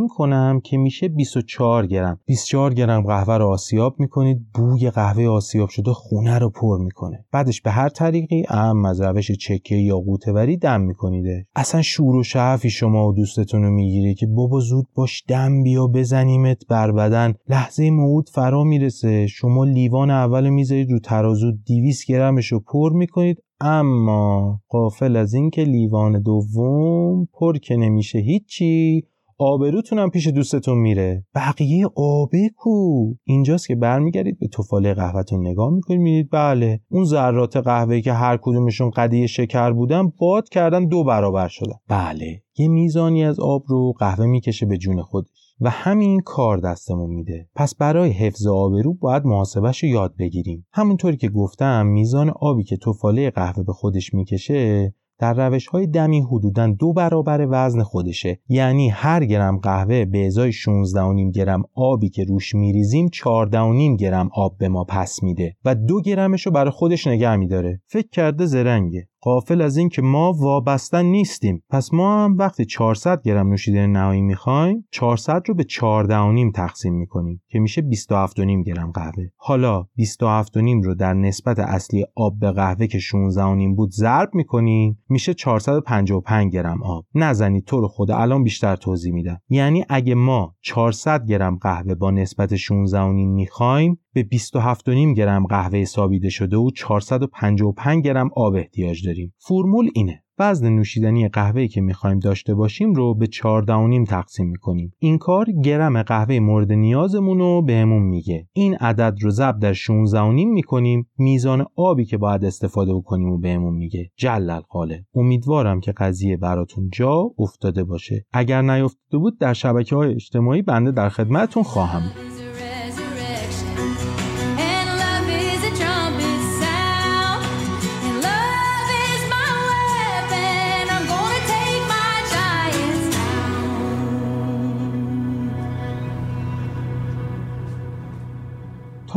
کنم 0.10 0.62
که 0.64 0.78
میشه 0.78 1.08
24 1.08 1.86
گرم. 1.86 2.20
24 2.26 2.74
گرم 2.74 3.02
قهوه 3.02 3.38
رو 3.38 3.48
آسیاب 3.48 3.96
می‌کنید 4.00 4.40
بوی 4.54 4.90
قهوه 4.90 5.28
آسیاب 5.28 5.70
شده 5.70 5.94
خونه 5.94 6.40
رو 6.40 6.50
پر 6.50 6.78
می‌کنه. 6.78 7.26
بعدش 7.32 7.62
به 7.62 7.72
هر 7.72 7.90
طریقی 7.90 8.44
ام 8.50 8.86
از 8.86 9.02
روش 9.02 9.32
چکه 9.32 9.76
یا 9.76 10.00
غوطه‌وری 10.00 10.58
دم 10.58 10.82
میکنید. 10.82 11.46
اصلا 11.56 11.82
شور 11.82 12.16
و 12.16 12.24
شعفی 12.24 12.70
شما 12.70 13.08
و 13.08 13.14
دوستتون 13.14 13.64
رو 13.64 13.72
می‌گیره 13.72 14.14
که 14.14 14.28
بابا 14.28 14.60
زود 14.60 14.86
باش 14.96 15.24
دم 15.28 15.64
بیا 15.64 15.88
بزنیمت 15.88 16.68
بر 16.70 16.92
بدن 16.92 17.34
لحظه 17.50 17.92
موعود 17.92 18.30
فرا 18.30 18.64
می‌رسه. 18.64 19.28
شما 19.28 19.64
لیوان 19.64 20.10
اول 20.10 20.50
می‌ذارید 20.50 20.99
ترازو 21.00 21.52
200 21.52 22.08
گرمش 22.08 22.48
رو 22.48 22.60
پر 22.60 22.94
می‌کنید. 22.94 23.44
اما 23.62 24.62
قافل 24.70 25.16
از 25.16 25.34
اینکه 25.34 25.64
لیوان 25.64 26.22
دوم 26.22 27.28
پر 27.34 27.58
که 27.58 27.76
نمیشه 27.76 28.20
هیچی 28.20 29.04
آبروتونم 29.42 30.10
پیش 30.10 30.28
دوستتون 30.28 30.78
میره. 30.78 31.26
بقیه 31.36 31.88
آبه 31.96 32.50
کو. 32.56 33.14
اینجاست 33.24 33.68
که 33.68 33.76
برمیگردید 33.76 34.40
به 34.40 34.48
توفاله 34.48 34.94
قهوهتون 34.94 35.48
نگاه 35.48 35.74
می‌کنید 35.74 36.00
می‌دید 36.00 36.30
بله 36.32 36.80
اون 36.90 37.06
ذرات 37.06 37.58
قهوه 37.58 38.02
که 38.02 38.14
هر 38.14 38.38
کدومشون 38.42 38.90
قدیه 38.90 39.28
شکر 39.28 39.72
بودن 39.72 40.12
باد 40.20 40.50
کردن 40.50 40.88
دو 40.88 41.04
برابر 41.04 41.48
شدن. 41.48 41.76
بله 41.88 42.42
یه 42.58 42.68
میزانی 42.68 43.24
از 43.24 43.40
آب 43.40 43.64
رو 43.68 43.94
قهوه 44.00 44.26
می‌کشه 44.26 44.66
به 44.66 44.78
جون 44.78 45.02
خودش. 45.02 45.49
و 45.62 45.70
همین 45.70 46.20
کار 46.20 46.58
دستمون 46.58 47.10
میده. 47.10 47.50
پس 47.56 47.76
برای 47.76 48.12
حفظ 48.12 48.48
آبرو 48.48 48.94
باید 48.94 49.26
محاسبش 49.26 49.84
رو 49.84 49.90
یاد 49.90 50.16
بگیریم. 50.20 50.68
همونطوری 50.74 51.18
که 51.18 51.30
گفتم 51.30 51.86
میزان 51.86 52.30
آبی 52.30 52.64
که 52.64 52.78
توفاله 52.78 53.30
قهوه 53.30 53.64
به 53.64 53.74
خودش 53.74 54.14
می‌کشه 54.14 54.94
در 55.20 55.34
روش 55.34 55.68
های 55.68 55.88
دمی 55.88 56.22
حدودا 56.22 56.68
دو 56.68 56.94
برابر 56.94 57.48
وزن 57.50 57.84
خودشه. 57.84 58.40
یعنی 58.50 58.90
هر 58.90 59.26
گرم 59.26 59.58
قهوه 59.58 60.06
به 60.06 60.26
ازای 60.26 60.52
16.5 60.52 61.32
گرم 61.36 61.64
آبی 61.76 62.10
که 62.10 62.24
روش 62.24 62.56
میریزیم 62.56 63.08
14.5 63.08 64.00
گرم 64.00 64.30
آب 64.34 64.58
به 64.58 64.70
ما 64.70 64.84
پس 64.84 65.24
میده 65.24 65.56
و 65.66 65.76
دو 65.76 66.02
گرمش 66.02 66.46
رو 66.46 66.52
برای 66.52 66.72
خودش 66.72 67.08
نگه 67.08 67.36
میداره. 67.36 67.82
فکر 67.86 68.10
کرده 68.10 68.46
زرنگه. 68.46 69.08
قافل 69.22 69.62
از 69.62 69.78
اینکه 69.78 70.02
ما 70.02 70.34
وابستن 70.34 71.06
نیستیم. 71.06 71.64
پس 71.70 71.94
ما 71.94 72.24
هم 72.24 72.38
وقتی 72.38 72.66
400 72.66 73.22
گرم 73.22 73.50
نوشیدنی 73.50 73.88
نهایی 73.88 74.22
می‌خوایم 74.22 74.88
400 74.92 75.44
رو 75.48 75.56
به 75.56 75.64
14.5 75.64 76.52
تقسیم 76.56 76.94
می‌کنیم 76.94 77.42
که 77.48 77.60
میشه 77.60 77.82
27.5 77.82 78.64
گرم 78.66 78.92
قهوه. 78.92 79.26
حالا 79.38 79.84
27.5 79.84 80.86
رو 80.86 80.96
در 80.96 81.14
نسبت 81.14 81.60
اصلی 81.60 82.06
آب 82.16 82.40
به 82.40 82.52
قهوه 82.52 82.88
که 82.88 83.00
16.5 83.00 83.76
بود 83.76 83.92
ضرب 83.92 84.30
می‌کنیم 84.34 85.04
میشه 85.10 85.34
455 85.34 86.54
گرم 86.54 86.84
آب. 86.84 87.06
نزنید 87.16 87.66
تو 87.66 87.82
رو 87.82 87.88
خدا 87.88 88.18
الان 88.18 88.44
بیشتر 88.44 88.76
توضیح 88.76 89.14
میدم. 89.14 89.42
یعنی 89.50 89.86
اگه 89.90 90.16
ما 90.16 90.56
400 90.62 91.26
گرم 91.26 91.58
قهوه 91.58 91.96
با 91.96 92.12
نسبت 92.12 92.56
16.5 92.56 92.76
می‌خوایم 93.16 94.00
به 94.14 94.24
27.5 94.24 95.18
گرم 95.18 95.46
قهوه 95.46 95.86
سابیده 95.86 96.30
شده 96.30 96.58
و 96.58 96.70
455 96.76 98.04
گرم 98.04 98.30
آب 98.36 98.54
احتیاج 98.54 99.06
داریم. 99.06 99.09
فرمول 99.38 99.90
اینه. 99.96 100.24
وزن 100.40 100.70
نوشیدنی 100.70 101.28
قهوه‌ای 101.28 101.68
که 101.68 101.82
می‌خوایم 101.82 102.20
داشته 102.20 102.56
باشیم 102.56 102.94
رو 102.94 103.16
به 103.16 103.28
14.5 103.28 104.06
تقسیم 104.08 104.48
می‌کنیم. 104.48 104.94
این 105.00 105.18
کار 105.18 105.46
گرم 105.64 106.04
قهوه 106.04 106.40
مورد 106.40 106.72
نیازمون 106.72 107.40
رو 107.40 107.62
بهمون 107.62 108.04
میگه. 108.04 108.48
این 108.54 108.76
عدد 108.76 109.18
رو 109.22 109.30
ضرب 109.30 109.60
در 109.60 109.74
16.5 109.74 110.48
می‌کنیم. 110.48 111.10
میزان 111.18 111.66
آبی 111.76 112.06
که 112.06 112.18
باید 112.18 112.46
استفاده 112.46 112.94
بکنیم 112.94 113.30
و 113.30 113.38
بهمون 113.38 113.74
میگه. 113.74 114.12
جلل 114.18 114.60
قاله. 114.60 115.06
امیدوارم 115.16 115.80
که 115.80 115.92
قضیه 115.92 116.38
براتون 116.38 116.90
جا 116.94 117.32
افتاده 117.40 117.84
باشه. 117.84 118.26
اگر 118.34 118.62
نیافتاده 118.62 119.18
بود 119.18 119.40
در 119.40 119.54
شبکه 119.54 119.96
های 119.96 120.14
اجتماعی 120.14 120.62
بنده 120.62 120.92
در 120.92 121.10
خدمتتون 121.10 121.64
خواهم 121.64 122.02
بود. 122.02 122.29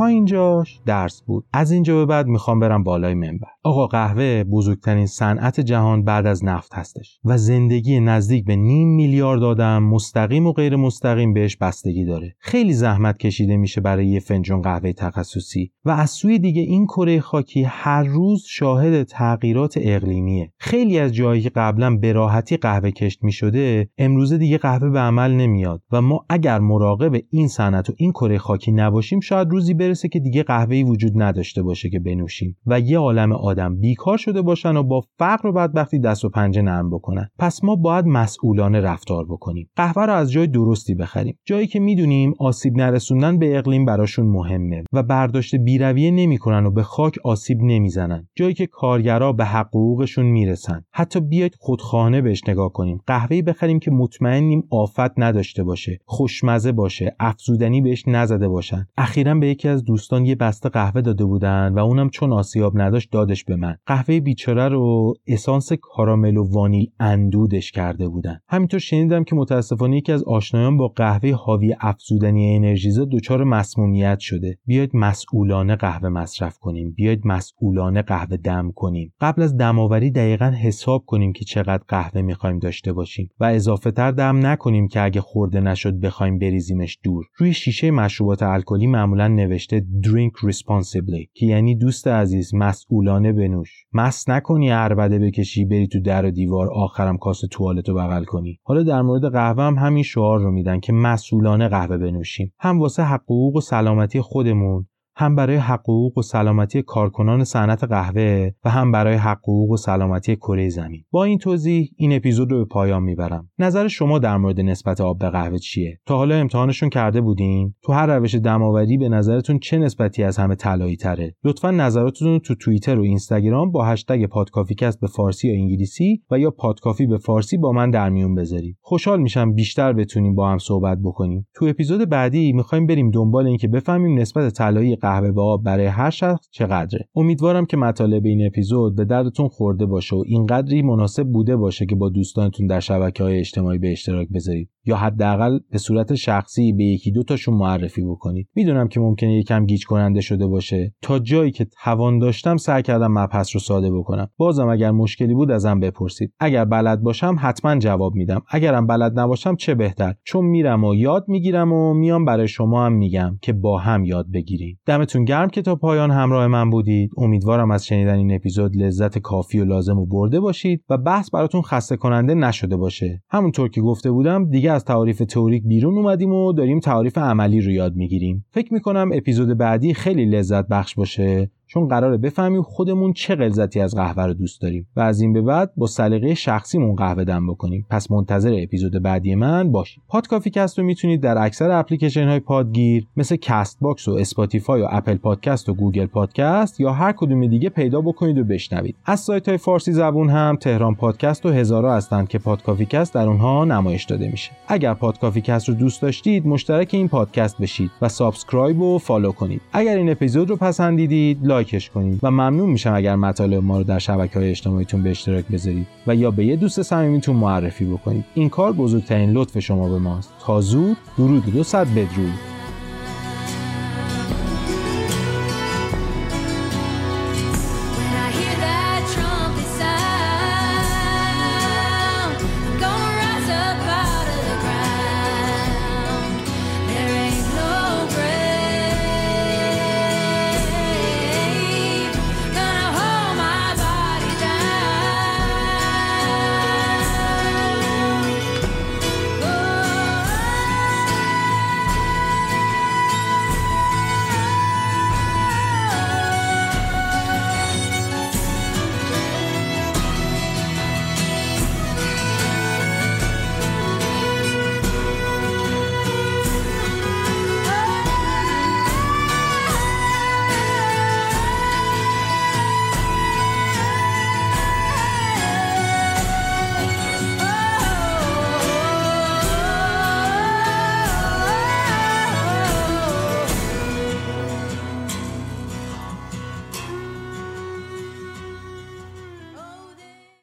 اینجاش 0.06 0.80
درس 0.86 1.22
بود. 1.22 1.44
از 1.52 1.72
اینجا 1.72 1.96
به 1.96 2.06
بعد 2.06 2.26
می‌خوام 2.26 2.60
برم 2.60 2.84
بالای 2.84 3.14
منبر. 3.14 3.48
آقا 3.64 3.86
قهوه 3.86 4.44
بزرگترین 4.44 5.06
صنعت 5.06 5.60
جهان 5.60 6.04
بعد 6.04 6.26
از 6.26 6.44
نفت 6.44 6.74
هستش 6.74 7.20
و 7.24 7.38
زندگی 7.38 8.00
نزدیک 8.00 8.44
به 8.44 8.56
نیم 8.56 8.88
میلیارد 8.88 9.42
آدم 9.42 9.82
مستقیم 9.82 10.46
و 10.46 10.52
غیر 10.52 10.76
مستقیم 10.76 11.32
بهش 11.32 11.56
بستگی 11.56 12.04
داره. 12.04 12.34
خیلی 12.38 12.72
زحمت 12.72 13.18
کشیده 13.18 13.56
میشه 13.56 13.80
برای 13.80 14.06
یه 14.06 14.20
فنجان 14.20 14.62
قهوه 14.62 14.92
تخصصی 14.92 15.72
و 15.84 15.90
از 15.90 16.10
سوی 16.10 16.38
دیگه 16.38 16.62
این 16.62 16.86
کره 16.86 17.20
خاکی 17.20 17.62
هر 17.62 18.02
روز 18.02 18.44
شاهد 18.48 19.02
تغییرات 19.02 19.74
اقلیمیه. 19.80 20.52
خیلی 20.58 20.98
از 20.98 21.12
جایی 21.12 21.42
که 21.42 21.50
قبلا 21.50 21.96
به 21.96 22.12
راحتی 22.12 22.56
قهوه 22.56 22.90
کشت 22.90 23.24
می‌شده 23.24 23.88
امروزه 23.98 24.38
دیگه 24.38 24.58
قهوه 24.58 24.90
به 24.90 24.98
عمل 24.98 25.32
نمیاد 25.32 25.82
و 25.92 26.02
ما 26.02 26.26
اگر 26.28 26.58
مراقب 26.58 27.20
این 27.30 27.48
صنعت 27.48 27.90
و 27.90 27.92
این 27.96 28.12
کره 28.12 28.38
خاکی 28.38 28.72
نباشیم 28.72 29.20
شاید 29.20 29.50
روزی 29.50 29.74
برسه 29.92 30.08
که 30.08 30.20
دیگه 30.20 30.42
قهوه‌ای 30.42 30.82
وجود 30.82 31.22
نداشته 31.22 31.62
باشه 31.62 31.90
که 31.90 31.98
بنوشیم 31.98 32.56
و 32.66 32.80
یه 32.80 32.98
عالم 32.98 33.32
آدم 33.32 33.80
بیکار 33.80 34.16
شده 34.16 34.42
باشن 34.42 34.76
و 34.76 34.82
با 34.82 35.04
فقر 35.18 35.48
و 35.48 35.52
بدبختی 35.52 35.98
دست 35.98 36.24
و 36.24 36.28
پنجه 36.28 36.62
نرم 36.62 36.90
بکنن. 36.90 37.28
پس 37.38 37.64
ما 37.64 37.76
باید 37.76 38.06
مسئولانه 38.06 38.80
رفتار 38.80 39.24
بکنیم. 39.24 39.68
قهوه 39.76 40.06
رو 40.06 40.12
از 40.12 40.32
جای 40.32 40.46
درستی 40.46 40.94
بخریم. 40.94 41.38
جایی 41.44 41.66
که 41.66 41.80
می‌دونیم 41.80 42.34
آسیب 42.38 42.76
نرسوندن 42.76 43.38
به 43.38 43.58
اقلیم 43.58 43.84
براشون 43.84 44.26
مهمه 44.26 44.84
و 44.92 45.02
برداشت 45.02 45.56
بیرویه 45.56 46.10
نمی‌کنن 46.10 46.66
و 46.66 46.70
به 46.70 46.82
خاک 46.82 47.18
آسیب 47.24 47.58
نمی‌زنن. 47.62 48.28
جایی 48.36 48.54
که 48.54 48.66
کارگرا 48.66 49.32
به 49.32 49.44
حقوقشون 49.44 50.26
می‌رسن. 50.26 50.84
حتی 50.92 51.20
بیاید 51.20 51.54
خودخانه 51.58 52.20
بهش 52.20 52.42
نگاه 52.48 52.72
کنیم. 52.72 53.00
قهوه‌ای 53.06 53.42
بخریم 53.42 53.78
که 53.78 53.90
مطمئنیم 53.90 54.64
آفت 54.70 55.18
نداشته 55.18 55.64
باشه 55.64 55.98
خوشمزه 56.04 56.72
باشه 56.72 57.16
افزودنی 57.20 57.80
بهش 57.80 58.04
نزده 58.06 58.48
باشن. 58.48 58.86
اخیرا 58.96 59.34
به 59.34 59.48
یکی 59.48 59.68
از 59.72 59.84
دوستان 59.84 60.24
یه 60.24 60.34
بسته 60.34 60.68
قهوه 60.68 61.00
داده 61.00 61.24
بودن 61.24 61.72
و 61.74 61.78
اونم 61.78 62.10
چون 62.10 62.32
آسیاب 62.32 62.80
نداشت 62.80 63.12
دادش 63.12 63.44
به 63.44 63.56
من. 63.56 63.76
قهوه 63.86 64.20
بیچاره 64.20 64.68
رو 64.68 65.14
اسانس 65.26 65.72
کارامل 65.72 66.36
و 66.36 66.52
وانیل 66.52 66.90
اندودش 67.00 67.72
کرده 67.72 68.08
بودن. 68.08 68.40
همینطور 68.48 68.80
شنیدم 68.80 69.24
که 69.24 69.36
متاسفانه 69.36 69.96
یکی 69.96 70.12
از 70.12 70.24
آشنایان 70.24 70.76
با 70.76 70.88
قهوه 70.88 71.32
حاوی 71.34 71.76
افزودنی 71.80 72.56
انرژیزا 72.56 73.04
دچار 73.12 73.44
مسمومیت 73.44 74.18
شده. 74.18 74.58
بیاید 74.66 74.90
مسئولانه 74.94 75.76
قهوه 75.76 76.08
مصرف 76.08 76.58
کنیم. 76.58 76.92
بیاید 76.92 77.26
مسئولانه 77.26 78.02
قهوه 78.02 78.36
دم 78.36 78.72
کنیم. 78.74 79.12
قبل 79.20 79.42
از 79.42 79.56
دماوری 79.56 80.10
دقیقا 80.10 80.52
حساب 80.62 81.04
کنیم 81.06 81.32
که 81.32 81.44
چقدر 81.44 81.82
قهوه 81.88 82.22
می‌خوایم 82.22 82.58
داشته 82.58 82.92
باشیم 82.92 83.28
و 83.40 83.44
اضافه 83.44 83.90
تر 83.90 84.10
دم 84.10 84.46
نکنیم 84.46 84.88
که 84.88 85.02
اگه 85.04 85.20
خورده 85.20 85.60
نشد 85.60 86.00
بخوایم 86.00 86.38
بریزیمش 86.38 86.98
دور. 87.02 87.24
روی 87.36 87.52
شیشه 87.52 87.90
مشروبات 87.90 88.42
الکلی 88.42 88.86
معمولا 88.86 89.28
نوشته 89.28 89.61
drink 89.70 90.50
responsibly 90.50 91.28
که 91.34 91.46
یعنی 91.46 91.76
دوست 91.76 92.08
عزیز 92.08 92.54
مسئولانه 92.54 93.32
بنوش. 93.32 93.84
مس 93.92 94.28
نکنی 94.28 94.70
عربده 94.70 95.18
بکشی 95.18 95.64
بری 95.64 95.86
تو 95.86 96.00
در 96.00 96.24
و 96.24 96.30
دیوار 96.30 96.70
آخرم 96.72 97.16
کاس 97.16 97.40
توالت 97.50 97.90
بغل 97.90 98.24
کنی. 98.24 98.60
حالا 98.62 98.82
در 98.82 99.02
مورد 99.02 99.32
قهوه 99.32 99.62
هم 99.62 99.74
همین 99.74 100.02
شعار 100.02 100.40
رو 100.40 100.50
میدن 100.50 100.80
که 100.80 100.92
مسئولانه 100.92 101.68
قهوه 101.68 101.96
بنوشیم. 101.96 102.52
هم 102.58 102.80
واسه 102.80 103.02
حقوق 103.02 103.56
و 103.56 103.60
سلامتی 103.60 104.20
خودمون 104.20 104.86
هم 105.16 105.36
برای 105.36 105.56
حقوق 105.56 106.18
و 106.18 106.22
سلامتی 106.22 106.82
کارکنان 106.82 107.44
صنعت 107.44 107.84
قهوه 107.84 108.50
و 108.64 108.70
هم 108.70 108.92
برای 108.92 109.14
حقوق 109.14 109.70
و 109.70 109.76
سلامتی 109.76 110.36
کره 110.36 110.68
زمین. 110.68 111.04
با 111.10 111.24
این 111.24 111.38
توضیح 111.38 111.90
این 111.96 112.12
اپیزود 112.12 112.52
رو 112.52 112.58
به 112.58 112.64
پایان 112.64 113.02
می‌برم. 113.02 113.48
نظر 113.58 113.88
شما 113.88 114.18
در 114.18 114.36
مورد 114.36 114.60
نسبت 114.60 115.00
آب 115.00 115.18
به 115.18 115.30
قهوه 115.30 115.58
چیه؟ 115.58 115.98
تا 116.06 116.16
حالا 116.16 116.34
امتحانشون 116.34 116.88
کرده 116.88 117.20
بودین؟ 117.20 117.74
تو 117.82 117.92
هر 117.92 118.06
روش 118.06 118.34
دماوری 118.34 118.98
به 118.98 119.08
نظرتون 119.08 119.58
چه 119.58 119.78
نسبتی 119.78 120.22
از 120.22 120.38
همه 120.38 120.54
طلایی 120.54 120.96
تره 120.96 121.34
لطفا 121.44 121.70
نظراتتون 121.70 122.28
رو 122.28 122.38
تو 122.38 122.54
توییتر 122.54 122.98
و 122.98 123.02
اینستاگرام 123.02 123.70
با 123.70 123.84
هشتگ 123.84 124.26
پادکافیکست 124.26 125.00
به 125.00 125.06
فارسی 125.06 125.48
یا 125.48 125.54
انگلیسی 125.54 126.22
و 126.30 126.38
یا 126.38 126.50
پادکافی 126.50 127.06
به 127.06 127.18
فارسی 127.18 127.56
با 127.56 127.72
من 127.72 127.90
در 127.90 128.10
میون 128.10 128.34
بذارید. 128.34 128.76
خوشحال 128.80 129.20
میشم 129.20 129.54
بیشتر 129.54 129.92
بتونیم 129.92 130.34
با 130.34 130.50
هم 130.50 130.58
صحبت 130.58 130.98
بکنیم. 131.04 131.46
تو 131.54 131.66
اپیزود 131.66 132.08
بعدی 132.08 132.52
می‌خوایم 132.52 132.86
بریم 132.86 133.10
دنبال 133.10 133.46
اینکه 133.46 133.68
بفهمیم 133.68 134.18
نسبت 134.18 134.52
طلایی 134.52 134.96
قهوه 135.02 135.28
و 135.28 135.40
آب 135.40 135.64
برای 135.64 135.86
هر 135.86 136.10
شخص 136.10 136.48
چقدره. 136.50 137.08
امیدوارم 137.16 137.66
که 137.66 137.76
مطالب 137.76 138.24
این 138.24 138.46
اپیزود 138.46 138.96
به 138.96 139.04
دردتون 139.04 139.48
خورده 139.48 139.86
باشه 139.86 140.16
و 140.16 140.22
اینقدری 140.26 140.82
مناسب 140.82 141.26
بوده 141.26 141.56
باشه 141.56 141.86
که 141.86 141.94
با 141.94 142.08
دوستانتون 142.08 142.66
در 142.66 142.80
شبکه 142.80 143.22
های 143.22 143.38
اجتماعی 143.38 143.78
به 143.78 143.92
اشتراک 143.92 144.28
بذارید. 144.34 144.70
یا 144.84 144.96
حداقل 144.96 145.58
به 145.70 145.78
صورت 145.78 146.14
شخصی 146.14 146.72
به 146.72 146.84
یکی 146.84 147.12
دو 147.12 147.22
تاشون 147.22 147.54
معرفی 147.54 148.04
بکنید. 148.04 148.48
می‌دونم 148.54 148.88
که 148.88 149.00
ممکنه 149.00 149.38
یکم 149.38 149.66
گیج 149.66 149.86
کننده 149.86 150.20
شده 150.20 150.46
باشه. 150.46 150.94
تا 151.02 151.18
جایی 151.18 151.50
که 151.50 151.66
توان 151.84 152.18
داشتم 152.18 152.56
سعی 152.56 152.82
کردم 152.82 153.12
مبحث 153.18 153.54
رو 153.56 153.60
ساده 153.60 153.92
بکنم. 153.92 154.28
بازم 154.36 154.68
اگر 154.68 154.90
مشکلی 154.90 155.34
بود 155.34 155.50
ازم 155.50 155.80
بپرسید. 155.80 156.32
اگر 156.40 156.64
بلد 156.64 157.02
باشم 157.02 157.36
حتما 157.38 157.78
جواب 157.78 158.14
میدم. 158.14 158.42
اگرم 158.50 158.86
بلد 158.86 159.18
نباشم 159.18 159.56
چه 159.56 159.74
بهتر؟ 159.74 160.14
چون 160.24 160.44
میرم 160.44 160.84
و 160.84 160.94
یاد 160.94 161.24
می‌گیرم 161.28 161.72
و 161.72 161.94
میام 161.94 162.24
برای 162.24 162.48
شما 162.48 162.86
هم 162.86 162.92
میگم 162.92 163.38
که 163.42 163.52
با 163.52 163.78
هم 163.78 164.04
یاد 164.04 164.26
بگیریم. 164.34 164.78
دمتون 164.86 165.24
گرم 165.24 165.48
که 165.48 165.62
تا 165.62 165.76
پایان 165.76 166.10
همراه 166.10 166.46
من 166.46 166.70
بودید. 166.70 167.10
امیدوارم 167.16 167.70
از 167.70 167.86
شنیدن 167.86 168.14
این 168.14 168.34
اپیزود 168.34 168.76
لذت 168.76 169.18
کافی 169.18 169.60
و 169.60 169.64
لازم 169.64 169.98
و 169.98 170.06
برده 170.06 170.40
باشید 170.40 170.84
و 170.90 170.98
بحث 170.98 171.30
براتون 171.30 171.62
خسته 171.62 171.96
کننده 171.96 172.34
نشده 172.34 172.76
باشه. 172.76 173.22
همونطور 173.30 173.68
که 173.68 173.80
گفته 173.80 174.10
بودم 174.10 174.50
دیگه 174.50 174.71
از 174.72 174.84
تعاریف 174.84 175.18
تئوریک 175.18 175.62
بیرون 175.62 175.94
اومدیم 175.94 176.32
و 176.32 176.52
داریم 176.52 176.80
تعاریف 176.80 177.18
عملی 177.18 177.60
رو 177.60 177.70
یاد 177.70 177.96
می‌گیریم. 177.96 178.44
فکر 178.50 178.72
می‌کنم 178.72 179.10
اپیزود 179.14 179.58
بعدی 179.58 179.94
خیلی 179.94 180.24
لذت 180.24 180.68
بخش 180.68 180.94
باشه. 180.94 181.50
چون 181.72 181.88
قراره 181.88 182.16
بفهمیم 182.16 182.62
خودمون 182.62 183.12
چه 183.12 183.34
غلظتی 183.34 183.80
از 183.80 183.94
قهوه 183.94 184.26
رو 184.26 184.34
دوست 184.34 184.62
داریم 184.62 184.86
و 184.96 185.00
از 185.00 185.20
این 185.20 185.32
به 185.32 185.42
بعد 185.42 185.72
با 185.76 185.86
سلیقه 185.86 186.34
شخصیمون 186.34 186.96
قهوه 186.96 187.24
دم 187.24 187.46
بکنیم. 187.46 187.86
پس 187.90 188.10
منتظر 188.10 188.56
اپیزود 188.62 189.02
بعدی 189.02 189.34
من 189.34 189.72
باشید. 189.72 190.02
پادکافی 190.08 190.50
کست 190.50 190.78
رو 190.78 190.84
می‌تونید 190.84 191.20
در 191.20 191.38
اکثر 191.38 191.70
اپلیکیشن 191.70 192.28
های 192.28 192.40
پادگیر 192.40 193.06
مثل 193.16 193.36
Castbox 193.36 194.08
و 194.08 194.12
Spotify 194.12 194.82
و 194.82 194.86
Apple 194.90 195.16
Podcast 195.16 195.68
و 195.68 195.74
Google 195.74 196.06
Podcast 196.06 196.80
یا 196.80 196.92
هر 196.92 197.12
کدوم 197.12 197.46
دیگه 197.46 197.68
پیدا 197.68 198.00
بکنید 198.00 198.38
و 198.38 198.44
بشنوید. 198.44 198.96
از 199.04 199.20
سایت 199.20 199.48
های 199.48 199.58
فارسی 199.58 199.92
زبون 199.92 200.30
هم 200.30 200.56
تهران 200.60 200.94
پادکست 200.94 201.46
و 201.46 201.48
هزارا 201.48 201.94
هستند 201.94 202.28
که 202.28 202.38
پادکافی 202.38 202.86
کست 202.86 203.14
در 203.14 203.26
اونها 203.26 203.64
نمایش 203.64 204.04
داده 204.04 204.28
میشه. 204.28 204.50
اگر 204.68 204.94
پادکافی 204.94 205.40
کست 205.40 205.68
رو 205.68 205.74
دوست 205.74 206.02
داشتید 206.02 206.46
مشترک 206.46 206.88
این 206.92 207.08
پادکست 207.08 207.58
بشید 207.58 207.90
و 208.02 208.08
subscribe 208.08 208.80
و 208.80 208.98
follow 208.98 209.32
کنید. 209.32 209.60
اگر 209.72 209.96
این 209.96 210.10
اپیزود 210.10 210.50
رو 210.50 210.56
پسندیدید 210.56 211.38
لایکش 211.62 211.90
کنید 211.90 212.20
و 212.22 212.30
ممنون 212.30 212.70
میشم 212.70 212.94
اگر 212.94 213.16
مطالب 213.16 213.62
ما 213.62 213.78
رو 213.78 213.84
در 213.84 213.98
شبکه 213.98 214.38
های 214.38 214.50
اجتماعیتون 214.50 215.02
به 215.02 215.10
اشتراک 215.10 215.44
بذارید 215.48 215.86
و 216.06 216.14
یا 216.14 216.30
به 216.30 216.44
یه 216.44 216.56
دوست 216.56 216.82
صمیمیتون 216.82 217.36
معرفی 217.36 217.84
بکنید. 217.84 218.24
این 218.34 218.48
کار 218.48 218.72
بزرگترین 218.72 219.30
لطف 219.30 219.58
شما 219.58 219.88
به 219.88 219.98
ماست. 219.98 220.32
تا 220.40 220.60
زود 220.60 220.96
درود 221.18 221.52
دو 221.52 221.62
صد 221.62 221.86
بدرود. 221.88 222.51